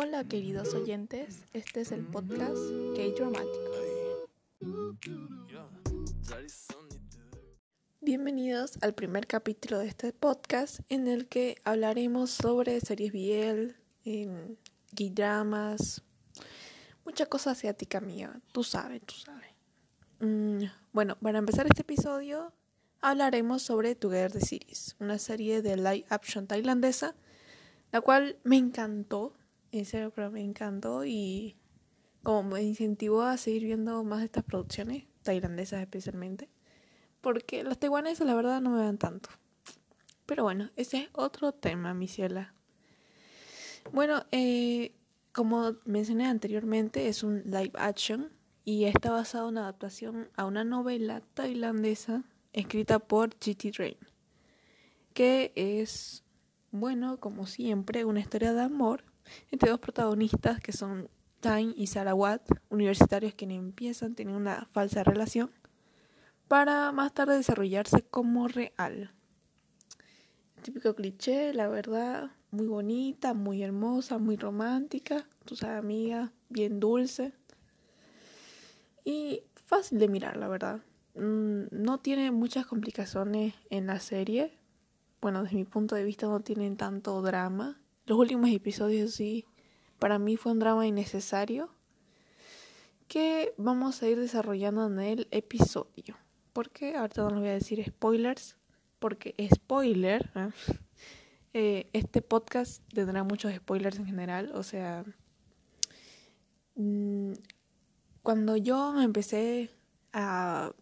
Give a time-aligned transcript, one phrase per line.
[0.00, 2.56] Hola queridos oyentes, este es el podcast
[2.94, 3.72] K-Dramático.
[8.00, 13.74] Bienvenidos al primer capítulo de este podcast en el que hablaremos sobre series BL,
[14.04, 16.04] gay dramas,
[17.04, 19.50] mucha cosa asiática mía, tú sabes, tú sabes.
[20.20, 22.52] Mm, bueno, para empezar este episodio
[23.00, 27.16] hablaremos sobre Together the Series, una serie de live action tailandesa,
[27.90, 29.34] la cual me encantó,
[29.72, 31.56] en serio, pero me encantó y
[32.22, 36.48] como me incentivó a seguir viendo más de estas producciones, tailandesas especialmente,
[37.20, 39.30] porque los taiwaneses la verdad no me dan tanto.
[40.26, 42.54] Pero bueno, ese es otro tema, mi ciela.
[43.92, 44.94] Bueno, eh,
[45.32, 48.30] como mencioné anteriormente, es un live action
[48.64, 53.72] y está basado en una adaptación a una novela tailandesa escrita por G.T.
[53.78, 53.96] Rain,
[55.14, 56.24] que es,
[56.70, 59.04] bueno, como siempre, una historia de amor
[59.50, 61.08] entre dos protagonistas que son
[61.40, 65.50] Time y Sarah Watt, universitarios que empiezan teniendo una falsa relación
[66.48, 69.12] para más tarde desarrollarse como real.
[70.62, 77.32] Típico cliché, la verdad, muy bonita, muy hermosa, muy romántica, tu sabes, amiga, bien dulce
[79.04, 80.80] y fácil de mirar, la verdad.
[81.14, 84.52] Mm, no tiene muchas complicaciones en la serie.
[85.20, 87.80] Bueno, desde mi punto de vista no tienen tanto drama.
[88.08, 89.44] Los últimos episodios sí,
[89.98, 91.68] para mí fue un drama innecesario
[93.06, 96.16] que vamos a ir desarrollando en el episodio.
[96.54, 98.56] Porque ahorita no les voy a decir spoilers,
[98.98, 100.48] porque spoiler, ¿eh?
[101.54, 105.02] Eh, este podcast tendrá muchos spoilers en general, o sea,
[106.76, 107.32] mm,
[108.22, 109.70] cuando yo empecé
[110.12, 110.72] a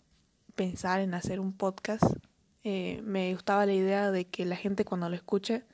[0.57, 2.05] pensar en hacer un podcast,
[2.65, 5.65] eh, me gustaba la idea de que la gente cuando lo escuche,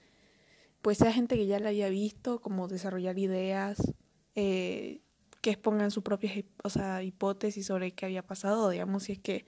[0.83, 3.95] pues sea gente que ya lo haya visto, como desarrollar ideas,
[4.35, 5.01] eh,
[5.41, 9.47] que expongan sus propias o sea, hipótesis sobre qué había pasado, digamos, si es que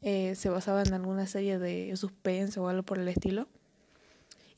[0.00, 3.48] eh, se basaba en alguna serie de suspense o algo por el estilo.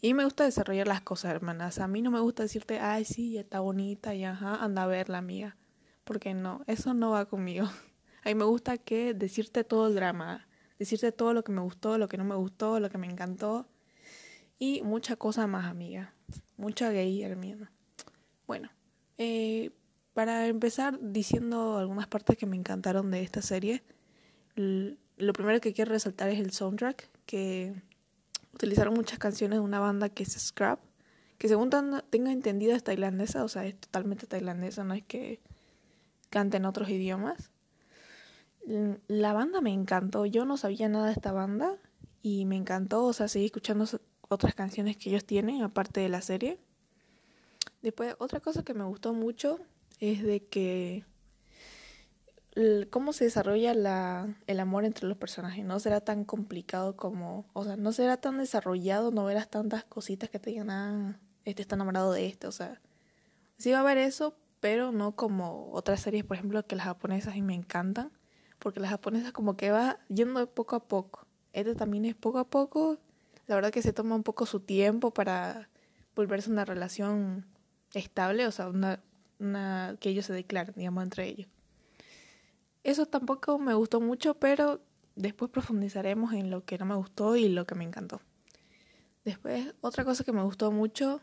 [0.00, 1.80] Y me gusta desarrollar las cosas, hermanas.
[1.80, 5.18] A mí no me gusta decirte, ay, sí, está bonita, y ajá, anda a verla,
[5.18, 5.56] amiga.
[6.04, 7.66] Porque no, eso no va conmigo.
[8.24, 11.98] A mí me gusta que decirte todo el drama, decirte todo lo que me gustó,
[11.98, 13.66] lo que no me gustó, lo que me encantó
[14.58, 16.14] y mucha cosa más, amiga.
[16.56, 17.70] Mucha gay, hermana.
[18.46, 18.70] Bueno,
[19.16, 19.70] eh,
[20.14, 23.82] para empezar diciendo algunas partes que me encantaron de esta serie,
[24.56, 27.80] lo primero que quiero resaltar es el soundtrack, que
[28.52, 30.80] utilizaron muchas canciones de una banda que es Scrap,
[31.38, 35.40] que según tengo entendido es tailandesa, o sea, es totalmente tailandesa, no es que
[36.30, 37.52] canten otros idiomas.
[39.06, 41.76] La banda me encantó, yo no sabía nada de esta banda
[42.22, 43.84] y me encantó, o sea, seguí escuchando
[44.28, 46.60] otras canciones que ellos tienen aparte de la serie.
[47.82, 49.58] Después, otra cosa que me gustó mucho
[50.00, 51.04] es de que
[52.90, 55.64] cómo se desarrolla la, el amor entre los personajes.
[55.64, 60.28] No será tan complicado como, o sea, no será tan desarrollado, no verás tantas cositas
[60.30, 62.80] que te digan, ah, este está enamorado de este, o sea,
[63.58, 67.36] sí va a haber eso, pero no como otras series, por ejemplo, que las japonesas
[67.36, 68.10] y me encantan,
[68.58, 71.26] porque las japonesas como que va yendo poco a poco.
[71.52, 72.98] Este también es poco a poco.
[73.48, 75.68] La verdad que se toma un poco su tiempo para
[76.14, 77.46] volverse una relación
[77.94, 81.48] estable, o sea, una, que ellos se declaren, digamos, entre ellos.
[82.84, 84.80] Eso tampoco me gustó mucho, pero
[85.16, 88.20] después profundizaremos en lo que no me gustó y lo que me encantó.
[89.24, 91.20] Después, otra cosa que me gustó mucho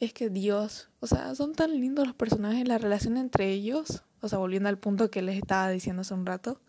[0.00, 4.28] es que Dios, o sea, son tan lindos los personajes, la relación entre ellos, o
[4.28, 6.60] sea, volviendo al punto que les estaba diciendo hace un rato,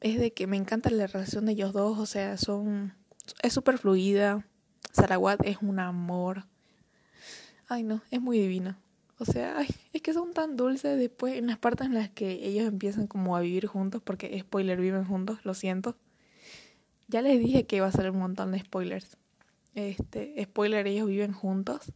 [0.00, 2.94] es de que me encanta la relación de ellos dos, o sea, son,
[3.42, 4.46] es súper fluida,
[4.92, 6.46] Sarawat es un amor,
[7.68, 8.78] ay no, es muy divina,
[9.18, 12.32] o sea, ay, es que son tan dulces después en las partes en las que
[12.46, 15.96] ellos empiezan como a vivir juntos, porque spoiler, viven juntos, lo siento.
[17.06, 19.16] Ya les dije que iba a ser un montón de spoilers.
[19.74, 21.92] Este, spoiler, ellos viven juntos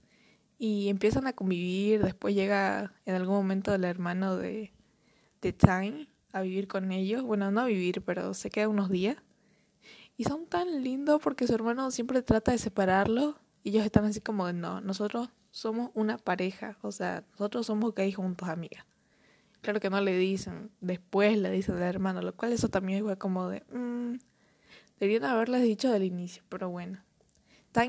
[0.58, 2.02] y empiezan a convivir.
[2.04, 4.72] Después llega en algún momento el hermano de,
[5.40, 7.22] de Time a vivir con ellos.
[7.22, 9.16] Bueno, no a vivir, pero se queda unos días.
[10.18, 13.38] Y son tan lindos porque su hermano siempre trata de separarlo.
[13.64, 16.76] Y ellos están así como no, nosotros somos una pareja.
[16.82, 18.84] O sea, nosotros somos gays juntos, amiga.
[19.62, 23.16] Claro que no le dicen, después le dicen al hermano, lo cual eso también es
[23.16, 23.64] como de...
[23.72, 24.18] Mmm,
[25.00, 27.00] deberían haberles dicho del inicio, pero bueno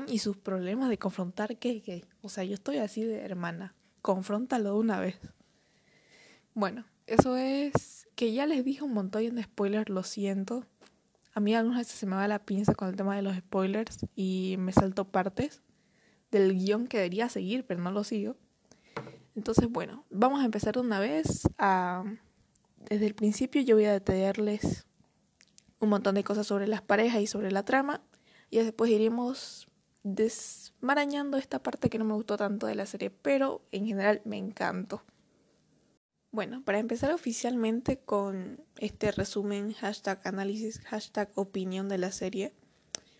[0.06, 2.04] y sus problemas de confrontar que es gay.
[2.22, 3.74] O sea, yo estoy así de hermana.
[4.02, 5.18] Confróntalo de una vez.
[6.54, 10.64] Bueno, eso es que ya les dije un montón de spoilers, lo siento.
[11.32, 14.06] A mí algunas veces se me va la pinza con el tema de los spoilers
[14.16, 15.62] y me salto partes
[16.30, 18.36] del guion que debería seguir, pero no lo sigo.
[19.36, 21.48] Entonces, bueno, vamos a empezar de una vez.
[21.58, 22.04] A...
[22.88, 24.86] Desde el principio yo voy a detallarles
[25.80, 28.02] un montón de cosas sobre las parejas y sobre la trama.
[28.50, 29.68] Y después iremos
[30.02, 34.38] desmarañando esta parte que no me gustó tanto de la serie, pero en general me
[34.38, 35.02] encantó.
[36.32, 42.54] Bueno, para empezar oficialmente con este resumen, hashtag análisis, hashtag opinión de la serie,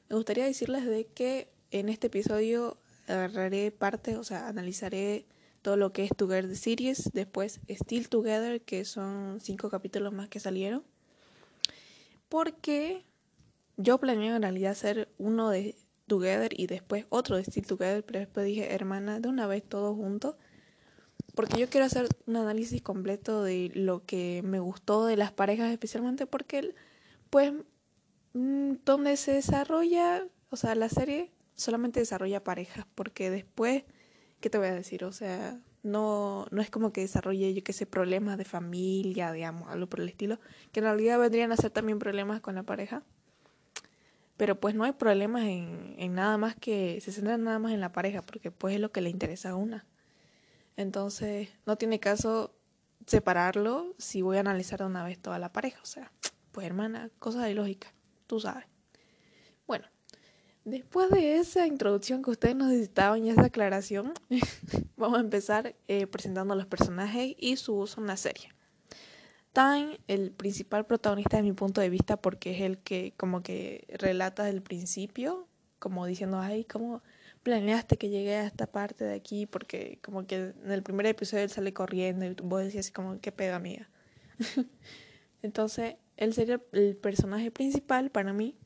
[0.08, 2.78] me gustaría decirles de que en este episodio
[3.08, 5.26] agarraré parte, o sea, analizaré
[5.60, 10.28] todo lo que es Together the Series, después Still Together, que son cinco capítulos más
[10.28, 10.84] que salieron,
[12.28, 13.04] porque
[13.76, 15.74] yo planeé en realidad hacer uno de
[16.06, 19.96] Together y después otro de Still Together, pero después dije, hermana, de una vez todos
[19.96, 20.36] juntos
[21.40, 25.72] porque yo quiero hacer un análisis completo de lo que me gustó de las parejas,
[25.72, 26.74] especialmente porque,
[27.30, 27.54] pues,
[28.34, 33.84] mm, donde se desarrolla, o sea, la serie solamente desarrolla parejas, porque después,
[34.40, 35.02] ¿qué te voy a decir?
[35.02, 39.70] O sea, no, no es como que desarrolle, yo qué sé, problemas de familia, digamos,
[39.70, 40.38] algo por el estilo,
[40.72, 43.02] que en realidad vendrían a ser también problemas con la pareja.
[44.36, 47.80] Pero pues no hay problemas en, en nada más que se centran nada más en
[47.80, 49.86] la pareja, porque pues es lo que le interesa a una.
[50.80, 52.54] Entonces, no tiene caso
[53.06, 55.78] separarlo si voy a analizar de una vez toda la pareja.
[55.82, 56.10] O sea,
[56.52, 57.92] pues hermana, cosa de lógica,
[58.26, 58.64] tú sabes.
[59.66, 59.86] Bueno,
[60.64, 64.14] después de esa introducción que ustedes necesitaban y esa aclaración,
[64.96, 68.48] vamos a empezar eh, presentando los personajes y su uso en la serie.
[69.52, 73.86] Time, el principal protagonista de mi punto de vista, porque es el que como que
[73.98, 75.46] relata desde el principio,
[75.78, 77.02] como diciendo, ay, ¿cómo,
[77.50, 79.44] planeaste que llegué a esta parte de aquí?
[79.44, 83.32] Porque como que en el primer episodio él sale corriendo y vos decías como, qué
[83.32, 83.90] pega mía.
[85.42, 88.56] Entonces, él sería el personaje principal para mí.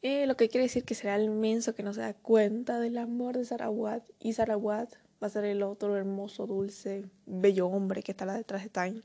[0.00, 2.96] Eh, lo que quiere decir que será el menso que no se da cuenta del
[2.96, 4.02] amor de Sarawat.
[4.18, 8.70] Y Sarawat va a ser el otro hermoso, dulce, bello hombre que está detrás de
[8.70, 9.02] Time.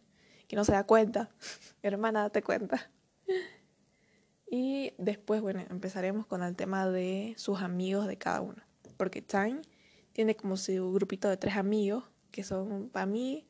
[0.47, 1.31] Que no se da cuenta.
[1.83, 2.89] Hermana, date cuenta.
[4.47, 8.62] Y después, bueno, empezaremos con el tema de sus amigos de cada uno.
[8.97, 9.62] Porque Time
[10.13, 13.47] tiene como su grupito de tres amigos, que son, para mí,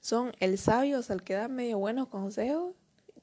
[0.00, 2.74] son el sabio, o sea, el que da medio buenos consejos,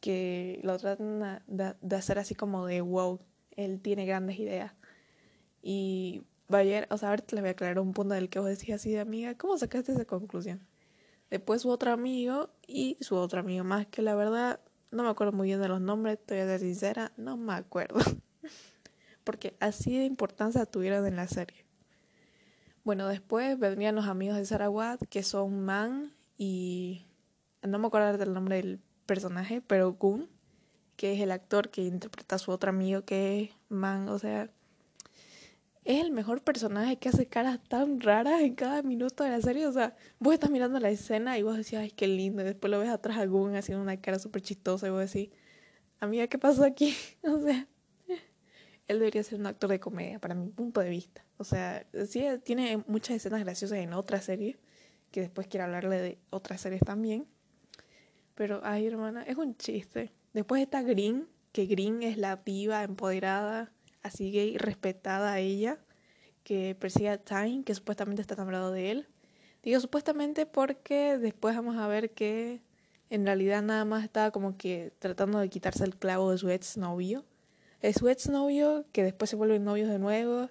[0.02, 3.22] que lo tratan de, hacer así como de wow,
[3.52, 4.74] él tiene grandes ideas.
[5.62, 8.76] Y vaya, o sea, ahorita les voy a aclarar un punto del que vos decís
[8.76, 10.68] así de amiga, ¿cómo sacaste esa conclusión?
[11.30, 14.60] Después su otro amigo y su otro amigo más, que la verdad
[14.94, 18.00] no me acuerdo muy bien de los nombres, estoy a ser sincera, no me acuerdo.
[19.24, 21.66] Porque así de importancia tuvieron en la serie.
[22.84, 27.06] Bueno, después vendrían los amigos de Sarawat, que son Man y...
[27.62, 30.30] No me acuerdo del nombre del personaje, pero Gun,
[30.98, 34.50] que es el actor que interpreta a su otro amigo, que es Man, o sea,
[35.86, 39.68] es el mejor personaje que hace caras tan raras en cada minuto de la serie.
[39.68, 42.42] O sea, vos estás mirando la escena y vos decís, ay, qué lindo.
[42.42, 45.30] Y después lo ves atrás a Gun haciendo una cara súper chistosa y vos decís,
[46.00, 46.96] amiga, ¿qué pasó aquí?
[47.24, 47.68] o sea,
[48.88, 51.26] él debería ser un actor de comedia, para mi punto de vista.
[51.38, 54.58] O sea, sí, tiene muchas escenas graciosas en otra serie,
[55.12, 57.28] que después quiero hablarle de otras series también.
[58.36, 60.12] Pero, ay, hermana, es un chiste.
[60.34, 63.72] Después está Green, que Green es la viva empoderada
[64.04, 65.80] así gay respetada a ella,
[66.44, 69.08] que persigue a Time, que supuestamente está enamorado de él.
[69.64, 72.62] Digo supuestamente porque después vamos a ver que
[73.10, 76.78] en realidad nada más estaba como que tratando de quitarse el clavo de su ex
[76.78, 77.26] novio.
[77.82, 80.50] Es su ex novio que después se vuelven novios de nuevo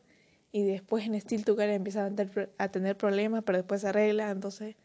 [0.51, 2.11] y después en Steel Together empieza
[2.59, 4.31] a tener problemas, pero después se arregla.
[4.31, 4.77] Entonces,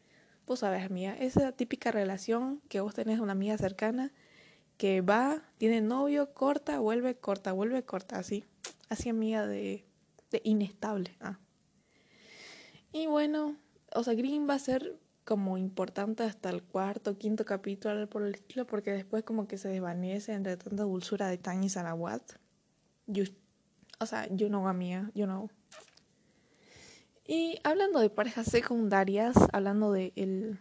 [0.45, 4.11] vos sabes, amiga, esa típica relación que vos tenés una amiga cercana
[4.77, 8.43] que va, tiene novio, corta, vuelve, corta, vuelve, corta, así
[8.89, 9.85] así amiga de,
[10.31, 11.15] de inestable.
[11.19, 11.39] Ah.
[12.91, 13.57] Y bueno,
[13.93, 18.35] o sea, Green va a ser como importante hasta el cuarto, quinto capítulo por el
[18.35, 22.21] estilo, porque después como que se desvanece entre tanta dulzura de Tanya y Sarawat.
[23.99, 25.49] o sea, you know, amiga, you know.
[27.25, 30.59] Y hablando de parejas secundarias, hablando de el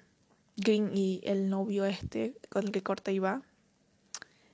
[0.56, 3.42] Green y el novio este con el que corta y va,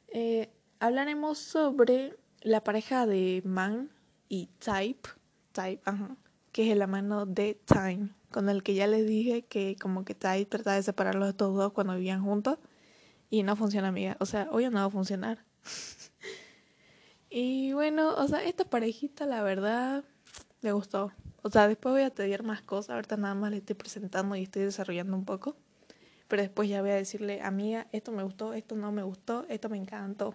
[0.09, 3.91] eh, hablaremos sobre la pareja de Man
[4.29, 5.09] y Type,
[5.53, 6.17] Type, ajá,
[6.53, 10.15] que es el mano de Time, con el que ya les dije que como que
[10.15, 12.59] Type trataba de separarlos de todos dos cuando vivían juntos
[13.31, 14.17] y no funciona, amiga.
[14.21, 15.45] O sea, hoy no va a funcionar.
[17.31, 20.05] y bueno, o sea, esta parejita la verdad
[20.61, 21.13] me gustó.
[21.43, 24.43] O sea, después voy a tener más cosas, ahorita nada más le estoy presentando y
[24.43, 25.57] estoy desarrollando un poco.
[26.29, 29.69] Pero después ya voy a decirle, amiga, esto me gustó, esto no me gustó, esto
[29.69, 30.35] me encantó.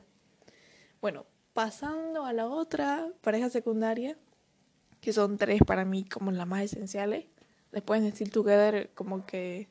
[1.01, 1.25] Bueno,
[1.57, 4.15] Pasando a la otra pareja secundaria,
[5.01, 7.25] que son tres para mí como las más esenciales,
[7.71, 9.67] después en Still Together como que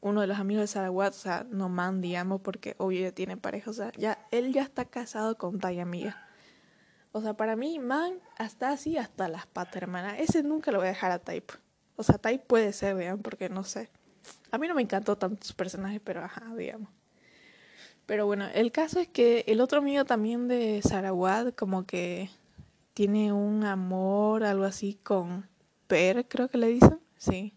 [0.00, 3.36] uno de los amigos de Sarawat, o sea, no man, digamos, porque obvio ya tiene
[3.36, 6.20] pareja, o sea, ya, él ya está casado con Tai amiga.
[7.12, 10.18] O sea, para mí, man, hasta así, hasta las patas, hermana.
[10.18, 11.54] Ese nunca lo voy a dejar a Type.
[11.94, 13.88] O sea, Type puede ser, vean, porque no sé.
[14.50, 16.88] A mí no me encantó tanto su personaje, pero ajá, digamos.
[18.06, 22.30] Pero bueno, el caso es que el otro amigo también de Sarawat, como que
[22.92, 25.48] tiene un amor, algo así, con
[25.86, 27.00] Per, creo que le dicen.
[27.16, 27.54] Sí.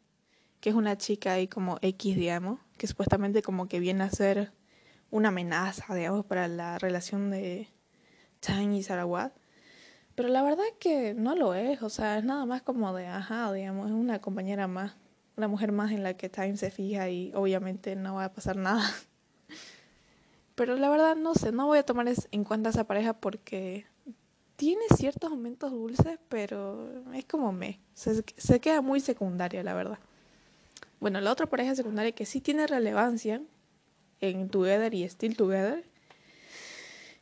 [0.61, 2.59] Que es una chica ahí como X, digamos.
[2.77, 4.51] Que supuestamente como que viene a ser
[5.11, 7.69] una amenaza, digamos, para la relación de
[8.41, 9.33] Chang y Sarawat.
[10.15, 13.05] Pero la verdad es que no lo es, o sea, es nada más como de,
[13.05, 14.95] ajá, digamos, es una compañera más,
[15.35, 18.57] una mujer más en la que Time se fija y obviamente no va a pasar
[18.57, 18.83] nada.
[20.57, 23.85] Pero la verdad no sé, no voy a tomar en cuenta esa pareja porque
[24.55, 27.79] tiene ciertos momentos dulces, pero es como me.
[27.93, 29.99] Se, queda muy secundaria, la verdad.
[30.99, 33.39] Bueno, la otra pareja secundaria que sí tiene relevancia
[34.19, 35.85] en Together y Still Together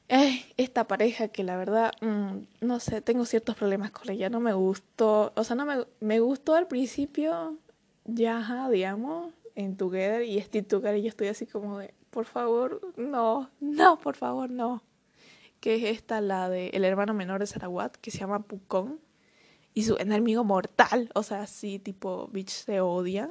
[0.08, 4.40] es esta pareja que la verdad, mm, no sé, tengo ciertos problemas con ella, no
[4.40, 7.58] me gustó, o sea, no me, me gustó al principio,
[8.06, 12.82] ya, digamos, en Together y Still Together y yo estoy así como de, por favor,
[12.98, 14.84] no, no, por favor, no.
[15.60, 19.00] Que es esta, la de el hermano menor de Sarawat, que se llama Pucón.
[19.74, 23.30] Y su enemigo mortal, o sea, así tipo, bitch, se odia.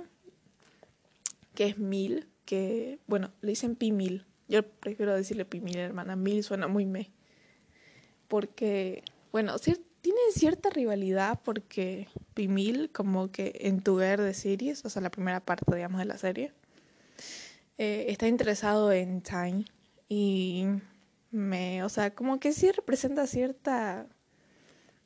[1.54, 4.26] Que es Mil, que, bueno, le dicen Pimil.
[4.48, 6.16] Yo prefiero decirle Pimil, hermana.
[6.16, 7.12] Mil suena muy me.
[8.28, 14.84] Porque, bueno, tiene tienen cierta rivalidad porque Pimil, como que en tu ver de series,
[14.84, 16.52] o sea, la primera parte, digamos, de la serie,
[17.78, 19.64] eh, está interesado en Time
[20.10, 20.66] y
[21.30, 24.06] me, o sea, como que sí representa cierta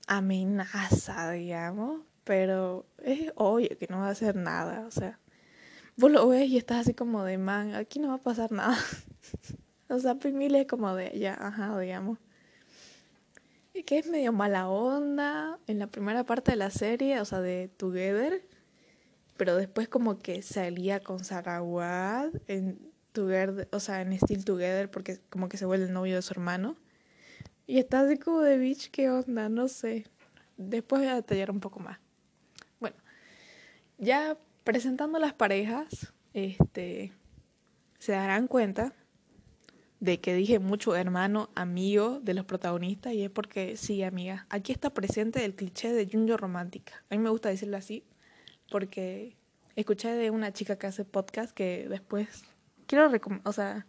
[0.08, 5.20] amenaza, digamos, pero es obvio que no va a hacer nada, o sea,
[5.96, 8.76] vos lo ves y estás así como de man, aquí no va a pasar nada.
[9.88, 12.18] o sea, Pimile es como de ya, ajá, digamos.
[13.84, 17.68] Que es medio mala onda en la primera parte de la serie, o sea, de
[17.68, 18.42] Together
[19.38, 22.76] pero después como que salía con Sarawat en
[23.12, 26.34] Together, o sea, en Still Together, porque como que se vuelve el novio de su
[26.34, 26.76] hermano.
[27.66, 29.48] Y está así como de bitch, ¿qué onda?
[29.48, 30.06] No sé.
[30.56, 32.00] Después voy a detallar un poco más.
[32.80, 32.96] Bueno,
[33.96, 37.12] ya presentando las parejas, este,
[38.00, 38.92] se darán cuenta
[40.00, 44.72] de que dije mucho hermano, amigo de los protagonistas, y es porque, sí, amiga, aquí
[44.72, 47.04] está presente el cliché de Junjo romántica.
[47.10, 48.04] A mí me gusta decirlo así,
[48.70, 49.36] porque
[49.74, 52.44] escuché de una chica que hace podcast que después
[52.86, 53.10] quiero
[53.44, 53.86] o sea,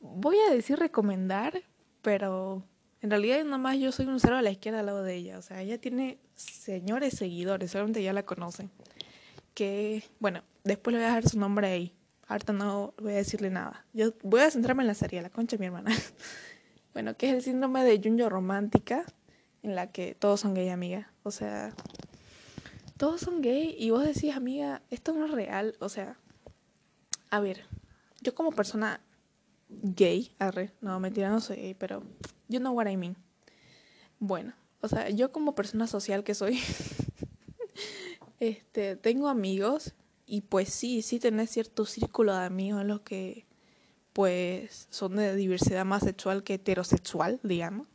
[0.00, 1.62] voy a decir recomendar,
[2.02, 2.64] pero
[3.00, 5.38] en realidad nada más yo soy un cero a la izquierda al lado de ella,
[5.38, 8.70] o sea, ella tiene señores seguidores, seguramente ya la conocen.
[9.54, 11.97] Que, bueno, después le voy a dejar su nombre ahí.
[12.28, 13.86] Ahorita no voy a decirle nada.
[13.94, 15.90] Yo voy a centrarme en la serie, la concha mi hermana.
[16.92, 19.04] bueno, que es el síndrome de Junjo romántica,
[19.62, 21.10] en la que todos son gay, amiga.
[21.22, 21.72] O sea,
[22.98, 25.74] todos son gay y vos decís, amiga, esto no es real.
[25.80, 26.18] O sea,
[27.30, 27.64] a ver,
[28.20, 29.00] yo como persona
[29.70, 32.02] gay, arre, no, mentira, no soy gay, pero
[32.48, 33.16] you know what I mean.
[34.18, 36.60] Bueno, o sea, yo como persona social que soy,
[38.40, 39.94] este, tengo amigos
[40.28, 43.46] y pues sí, sí tenés cierto círculo de amigos los que
[44.12, 47.86] pues son de diversidad más sexual que heterosexual, digamos.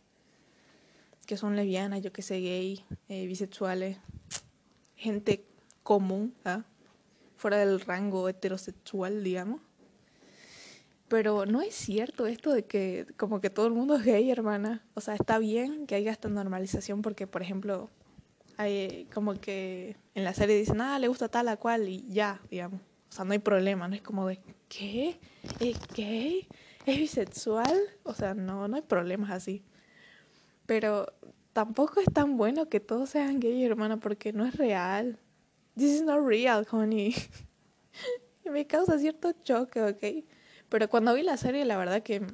[1.27, 3.97] Que son lesbianas, yo que sé, gay, eh, bisexuales,
[4.95, 5.45] gente
[5.83, 6.63] común, ¿ah?
[7.35, 9.61] fuera del rango heterosexual, digamos.
[11.09, 14.83] Pero no es cierto esto de que como que todo el mundo es gay, hermana.
[14.95, 17.89] O sea, está bien que haya esta normalización porque, por ejemplo,
[18.57, 22.41] hay como que en la serie dicen, ah, le gusta tal a cual y ya,
[22.49, 22.81] digamos.
[23.09, 25.19] O sea, no hay problema, no es como de, ¿qué?
[25.59, 26.47] ¿Es gay?
[26.85, 27.79] ¿Es bisexual?
[28.03, 29.63] O sea, no, no hay problemas así.
[30.65, 31.13] Pero
[31.53, 35.19] tampoco es tan bueno que todos sean gay, hermana, porque no es real.
[35.75, 37.15] This is not real, honey.
[38.45, 40.25] y me causa cierto choque, ¿ok?
[40.69, 42.25] Pero cuando vi la serie, la verdad que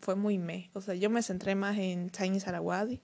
[0.00, 0.70] fue muy me.
[0.74, 3.00] O sea, yo me centré más en Tiny Sarawadi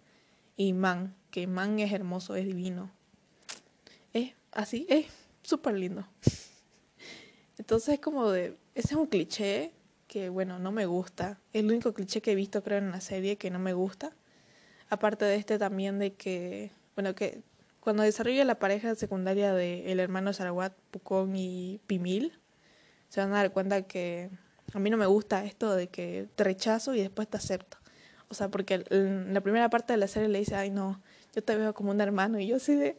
[0.56, 2.90] y Man, que Man es hermoso, es divino.
[4.14, 5.05] Es así, es
[5.43, 6.09] súper lindo.
[7.59, 8.57] Entonces, como de.
[8.75, 9.75] Ese es un cliché
[10.09, 11.38] que, bueno, no me gusta.
[11.52, 14.16] Es el único cliché que he visto, creo, en la serie que no me gusta.
[14.88, 17.43] Aparte de este también de que, bueno, que
[17.81, 22.33] cuando desarrolla la pareja secundaria de el hermano Sarawat, Pucón y Pimil,
[23.11, 24.31] se van a dar cuenta que
[24.73, 27.76] a mí no me gusta esto de que te rechazo y después te acepto.
[28.28, 31.02] O sea, porque en la primera parte de la serie le dice, ay no,
[31.37, 32.99] yo te veo como un hermano y yo así de,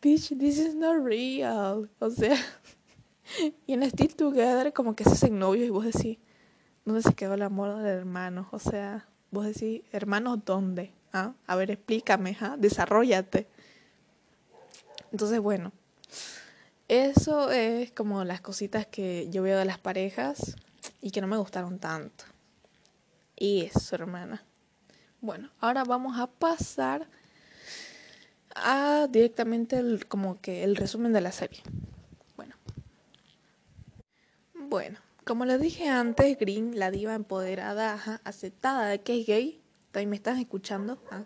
[0.00, 1.90] bitch, this is not real.
[1.98, 2.34] O sea,
[3.66, 6.16] y en Still Together como que se hacen novios y vos decís,
[6.86, 8.48] ¿dónde se quedó el amor del hermano?
[8.52, 10.94] O sea, vos decís, hermanos, ¿dónde?
[11.12, 11.34] ¿Ah?
[11.46, 12.56] A ver, explícame, ¿ah?
[12.58, 13.46] desarrollate.
[15.10, 15.72] Entonces, bueno,
[16.88, 20.56] eso es como las cositas que yo veo de las parejas
[21.02, 22.24] y que no me gustaron tanto.
[23.36, 24.42] Y eso, hermana.
[25.20, 27.06] Bueno, ahora vamos a pasar
[28.54, 31.62] a directamente el, como que el resumen de la serie.
[32.36, 32.54] Bueno.
[34.54, 40.10] Bueno, como les dije antes, Green, la diva empoderada, aceptada de que es gay, también
[40.10, 41.24] me estás escuchando, ¿Ah?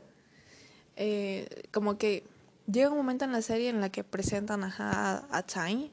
[0.97, 2.25] eh, como que
[2.71, 5.91] llega un momento en la serie en la que presentan a, a Time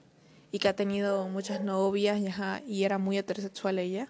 [0.52, 4.10] y que ha tenido muchas novias y, y era muy heterosexual ella.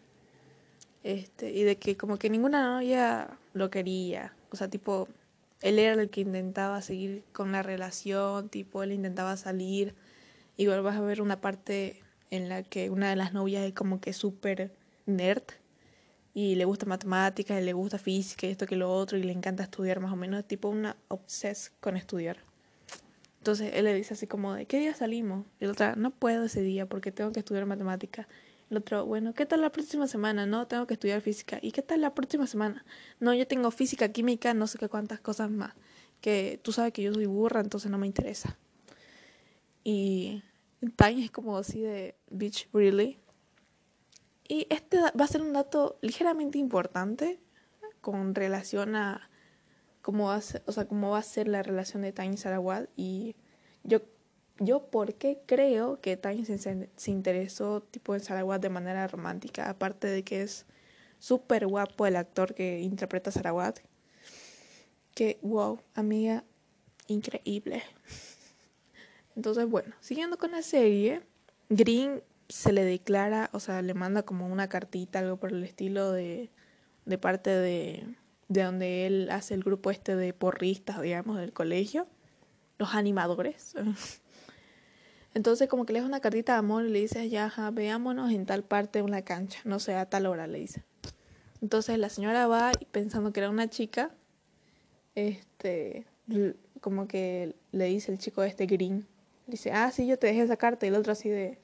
[1.04, 4.34] Este, y de que como que ninguna novia lo quería.
[4.52, 5.10] O sea, tipo,
[5.64, 9.96] él era el que intentaba seguir con la relación, tipo, él intentaba salir.
[10.58, 14.02] Igual vas a ver una parte en la que una de las novias es como
[14.02, 15.44] que súper nerd
[16.34, 19.32] y le gusta matemáticas y le gusta física y esto que lo otro y le
[19.32, 22.40] encanta estudiar más o menos, tipo una obses con estudiar.
[23.38, 25.46] Entonces él le dice así como de, ¿qué día salimos?
[25.62, 28.28] Y la otra, no puedo ese día porque tengo que estudiar matemáticas.
[28.74, 30.48] El otro, bueno, ¿qué tal la próxima semana?
[30.48, 31.60] No, tengo que estudiar física.
[31.62, 32.84] ¿Y qué tal la próxima semana?
[33.20, 35.76] No, yo tengo física, química, no sé qué cuántas cosas más.
[36.22, 38.58] Que tú sabes que yo soy burra, entonces no me interesa.
[39.84, 40.42] Y
[40.96, 43.20] Time es como así de, bitch, really.
[44.48, 47.40] Y este va a ser un dato ligeramente importante
[48.02, 49.30] con relación a
[50.02, 52.38] cómo va a ser, o sea, cómo va a ser la relación de Time y
[52.38, 52.90] Sarawat.
[52.96, 53.36] Y
[53.84, 54.00] yo
[54.60, 60.08] yo por qué creo que Time se, interesó tipo en Sarawat de manera romántica, aparte
[60.08, 60.66] de que es
[61.20, 63.80] súper guapo el actor que interpreta a Sarawat.
[65.16, 66.44] Que wow, amiga,
[67.08, 67.84] increíble.
[69.36, 71.22] Entonces, bueno, siguiendo con la serie,
[71.70, 76.12] Green se le declara, o sea, le manda como una cartita, algo por el estilo
[76.12, 76.52] de,
[77.06, 78.16] de parte de,
[78.48, 82.08] de donde él hace el grupo este de porristas, digamos, del colegio,
[82.78, 83.76] los animadores.
[85.34, 88.46] Entonces como que le das una cartita de amor y le dices, ya, veámonos en
[88.46, 90.84] tal parte de una cancha, no sé, a tal hora, le dice.
[91.62, 94.12] Entonces la señora va y pensando que era una chica,
[95.16, 96.06] este,
[96.82, 99.08] como que le dice el chico este green,
[99.48, 101.60] dice, ah, sí, yo te dejé esa carta y el otro así de,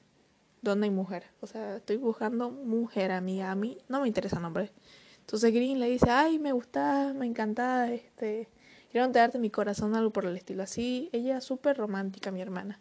[0.62, 1.24] ¿dónde hay mujer?
[1.40, 4.72] O sea, estoy buscando mujer, amiga, a mí no me interesa nombre.
[5.20, 8.48] Entonces Green le dice, ay, me gusta, me encanta, este,
[8.90, 10.62] quiero darte mi corazón, algo por el estilo.
[10.62, 12.80] Así, ella es súper romántica, mi hermana.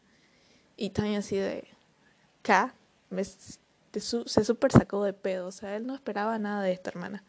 [0.82, 1.68] Y también así de,
[2.42, 2.74] K,
[3.22, 7.22] se súper sacó de pedo, o sea, él no esperaba nada de esta hermana.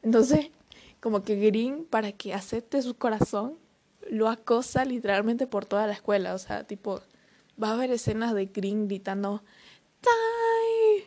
[0.00, 0.52] Entonces,
[1.00, 3.58] como que Green, para que acepte su corazón,
[4.08, 7.00] lo acosa literalmente por toda la escuela, o sea, tipo,
[7.60, 9.42] va a haber escenas de Green gritando,
[10.00, 11.04] Tai,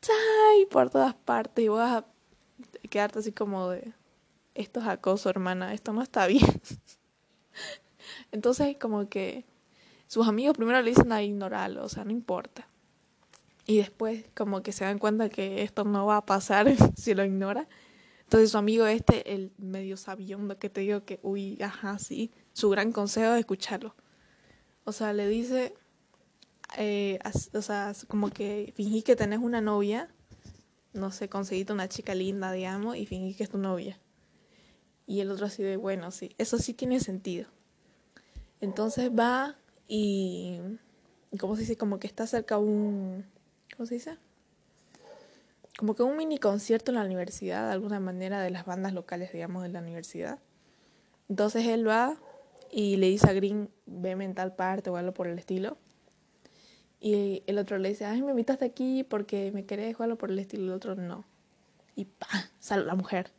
[0.00, 2.06] Tai, por todas partes, y vas a
[2.90, 3.94] quedarte así como de,
[4.54, 6.60] esto es acoso, hermana, esto no está bien.
[8.32, 9.46] Entonces, como que
[10.12, 12.68] sus amigos primero le dicen a ignorarlo, o sea, no importa.
[13.64, 17.24] Y después como que se dan cuenta que esto no va a pasar si lo
[17.24, 17.66] ignora.
[18.24, 22.68] Entonces su amigo este, el medio sabiendo que te digo que, uy, ajá, sí, su
[22.68, 23.94] gran consejo es escucharlo.
[24.84, 25.72] O sea, le dice,
[26.76, 27.18] eh,
[27.54, 30.10] o sea, como que fingí que tenés una novia,
[30.92, 33.98] no sé, conseguiste una chica linda, digamos, y fingí que es tu novia.
[35.06, 37.48] Y el otro así de, bueno, sí, eso sí tiene sentido.
[38.60, 39.56] Entonces va
[39.94, 40.58] y,
[41.38, 41.76] ¿cómo se dice?
[41.76, 43.26] Como que está cerca un,
[43.76, 44.16] ¿cómo se dice?
[45.76, 49.34] Como que un mini concierto en la universidad, de alguna manera, de las bandas locales,
[49.34, 50.38] digamos, de la universidad.
[51.28, 52.16] Entonces él va
[52.70, 55.76] y le dice a Green, veme en tal parte o algo por el estilo.
[56.98, 60.30] Y el otro le dice, ay, me invitaste aquí porque me querés o algo por
[60.30, 60.64] el estilo.
[60.64, 61.26] El otro no.
[61.96, 62.28] Y pa,
[62.60, 63.30] sale la mujer.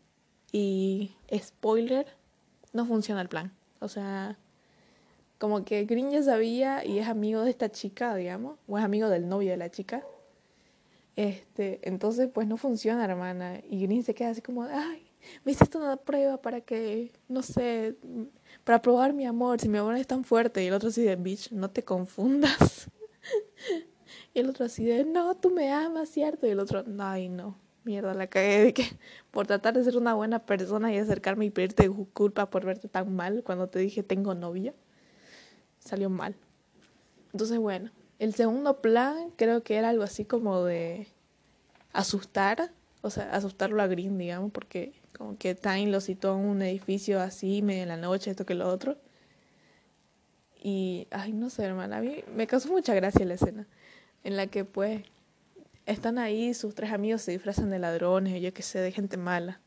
[0.52, 2.06] Y spoiler,
[2.74, 3.52] no funciona el plan.
[3.80, 4.38] O sea,
[5.44, 9.10] como que Green ya sabía y es amigo de esta chica, digamos, o es amigo
[9.10, 10.02] del novio de la chica.
[11.18, 13.60] Este, entonces pues no funciona, hermana.
[13.70, 15.06] Y Green se queda así como, ay,
[15.44, 17.98] me hiciste una prueba para que, no sé,
[18.64, 20.64] para probar mi amor, si mi amor es tan fuerte.
[20.64, 22.90] Y el otro así de, bitch, no te confundas.
[24.34, 26.48] y el otro así de, no, tú me amas, ¿cierto?
[26.48, 28.86] Y el otro, ay, no, mierda, la cagué de que
[29.30, 33.14] por tratar de ser una buena persona y acercarme y pedirte culpa por verte tan
[33.14, 34.74] mal cuando te dije tengo novio
[35.84, 36.36] salió mal.
[37.32, 41.08] Entonces, bueno, el segundo plan creo que era algo así como de
[41.92, 46.62] asustar, o sea, asustarlo a Green, digamos, porque como que Time lo citó en un
[46.62, 48.98] edificio así, medio en la noche, esto que lo otro.
[50.62, 53.68] Y, ay, no sé, hermana, a mí me causó mucha gracia la escena
[54.24, 55.04] en la que pues
[55.86, 59.18] están ahí, sus tres amigos se disfrazan de ladrones o yo qué sé, de gente
[59.18, 59.60] mala.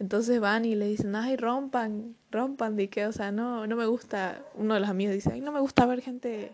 [0.00, 3.84] Entonces van y le dicen, ay, rompan, rompan, de que, o sea, no, no me
[3.84, 6.52] gusta, uno de los amigos dice, ay, no me gusta ver gente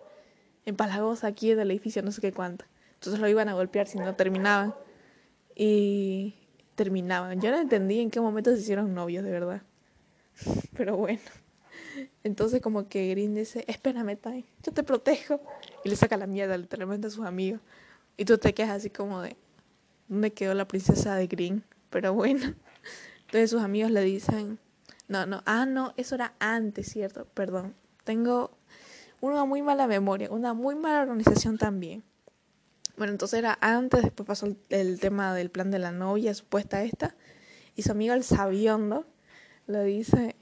[0.64, 2.64] empalagosa aquí en el edificio, no sé qué cuánto.
[2.94, 4.74] Entonces lo iban a golpear si no terminaban.
[5.54, 6.34] Y
[6.74, 7.40] terminaban.
[7.40, 9.62] Yo no entendí en qué momento se hicieron novios, de verdad.
[10.76, 11.22] Pero bueno.
[12.24, 15.40] Entonces como que Green dice, espérame, Time, yo te protejo.
[15.84, 17.60] Y le saca la mierda literalmente a sus amigos.
[18.16, 19.36] Y tú te quedas así como de,
[20.08, 21.62] ¿dónde quedó la princesa de Green?
[21.90, 22.54] Pero bueno.
[23.26, 24.58] Entonces sus amigos le dicen,
[25.08, 27.26] no, no, ah, no, eso era antes, ¿cierto?
[27.34, 27.74] Perdón.
[28.04, 28.56] Tengo
[29.20, 32.04] una muy mala memoria, una muy mala organización también.
[32.96, 37.14] Bueno, entonces era antes, después pasó el, tema del plan de la novia, supuesta esta,
[37.74, 39.06] y su amigo el sabiondo
[39.66, 40.36] le dice,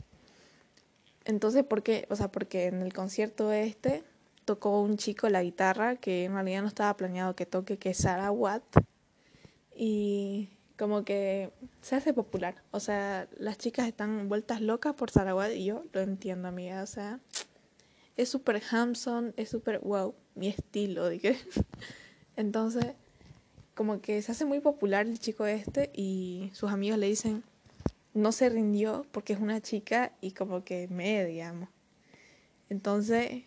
[1.24, 2.06] entonces, ¿por qué?
[2.10, 4.04] O sea, porque en el concierto este
[4.44, 7.96] tocó un chico la guitarra que en realidad no estaba planeado que toque, que es
[7.96, 8.62] Sarah Watt,
[9.74, 12.62] y como que se hace popular.
[12.70, 16.82] O sea, las chicas están vueltas locas por Sarah Watt y yo lo entiendo, amiga.
[16.82, 17.20] O sea,
[18.16, 21.36] es súper handsome, es súper, wow, mi estilo, dije.
[22.36, 22.86] Entonces,
[23.74, 27.44] como que se hace muy popular el chico este y sus amigos le dicen,
[28.12, 31.68] no se rindió porque es una chica y como que me, digamos.
[32.68, 33.44] Entonces,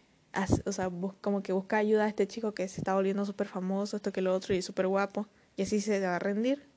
[0.66, 3.98] o sea, como que busca ayuda a este chico que se está volviendo súper famoso,
[3.98, 6.77] esto que lo otro y súper guapo, y así se va a rendir.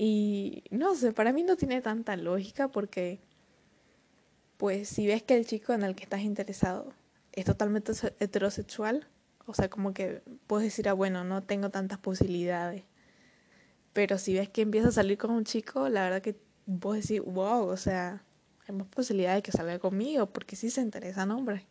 [0.00, 3.18] Y no sé, para mí no tiene tanta lógica porque,
[4.56, 6.92] pues, si ves que el chico en el que estás interesado
[7.32, 9.08] es totalmente heterosexual,
[9.44, 12.84] o sea, como que puedes decir, ah, bueno, no tengo tantas posibilidades.
[13.92, 17.20] Pero si ves que empieza a salir con un chico, la verdad que vos decís,
[17.20, 18.22] wow, o sea,
[18.68, 21.64] hay más posibilidades de que salga conmigo, porque sí se interesan hombres.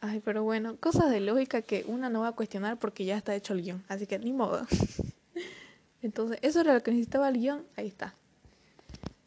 [0.00, 3.34] Ay, pero bueno, cosas de lógica que una no va a cuestionar porque ya está
[3.34, 4.66] hecho el guion, así que ni modo.
[6.02, 8.14] Entonces, eso era lo que necesitaba el guion, ahí está.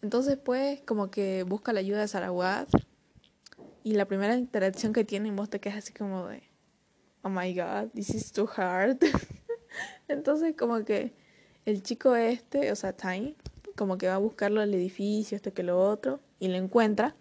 [0.02, 2.70] Entonces, pues, como que busca la ayuda de Sarawat
[3.84, 6.44] y la primera interacción que tienen, vos te quedas así como de,
[7.24, 8.98] oh my god, this is too hard.
[10.08, 11.14] Entonces como que
[11.66, 13.36] el chico este, o sea, Time,
[13.76, 17.16] como que va a buscarlo al edificio, esto que lo otro, y lo encuentra.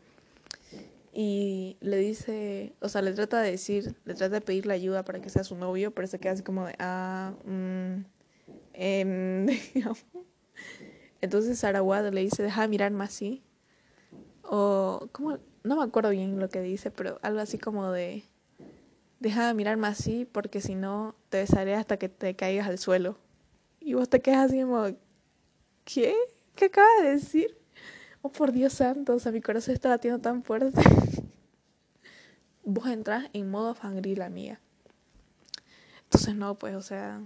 [1.13, 5.21] Y le dice, o sea, le trata de decir, le trata de pedirle ayuda para
[5.21, 8.05] que sea su novio, pero se queda así como de, ah, mmm,
[11.21, 13.43] Entonces Sarawad le dice, deja de mirarme así.
[14.43, 18.25] O, como, no me acuerdo bien lo que dice, pero algo así como de,
[19.21, 23.17] deja de mirarme así porque si no te besaré hasta que te caigas al suelo.
[23.81, 24.87] Y vos te quedas así como,
[25.85, 26.15] ¿qué?
[26.55, 27.57] ¿Qué acaba de decir?
[28.23, 30.81] Oh, por Dios santo, o sea, mi corazón está latiendo tan fuerte.
[32.65, 34.61] vos entras en modo fangirl, amiga.
[36.05, 37.23] Entonces, no, pues, o sea,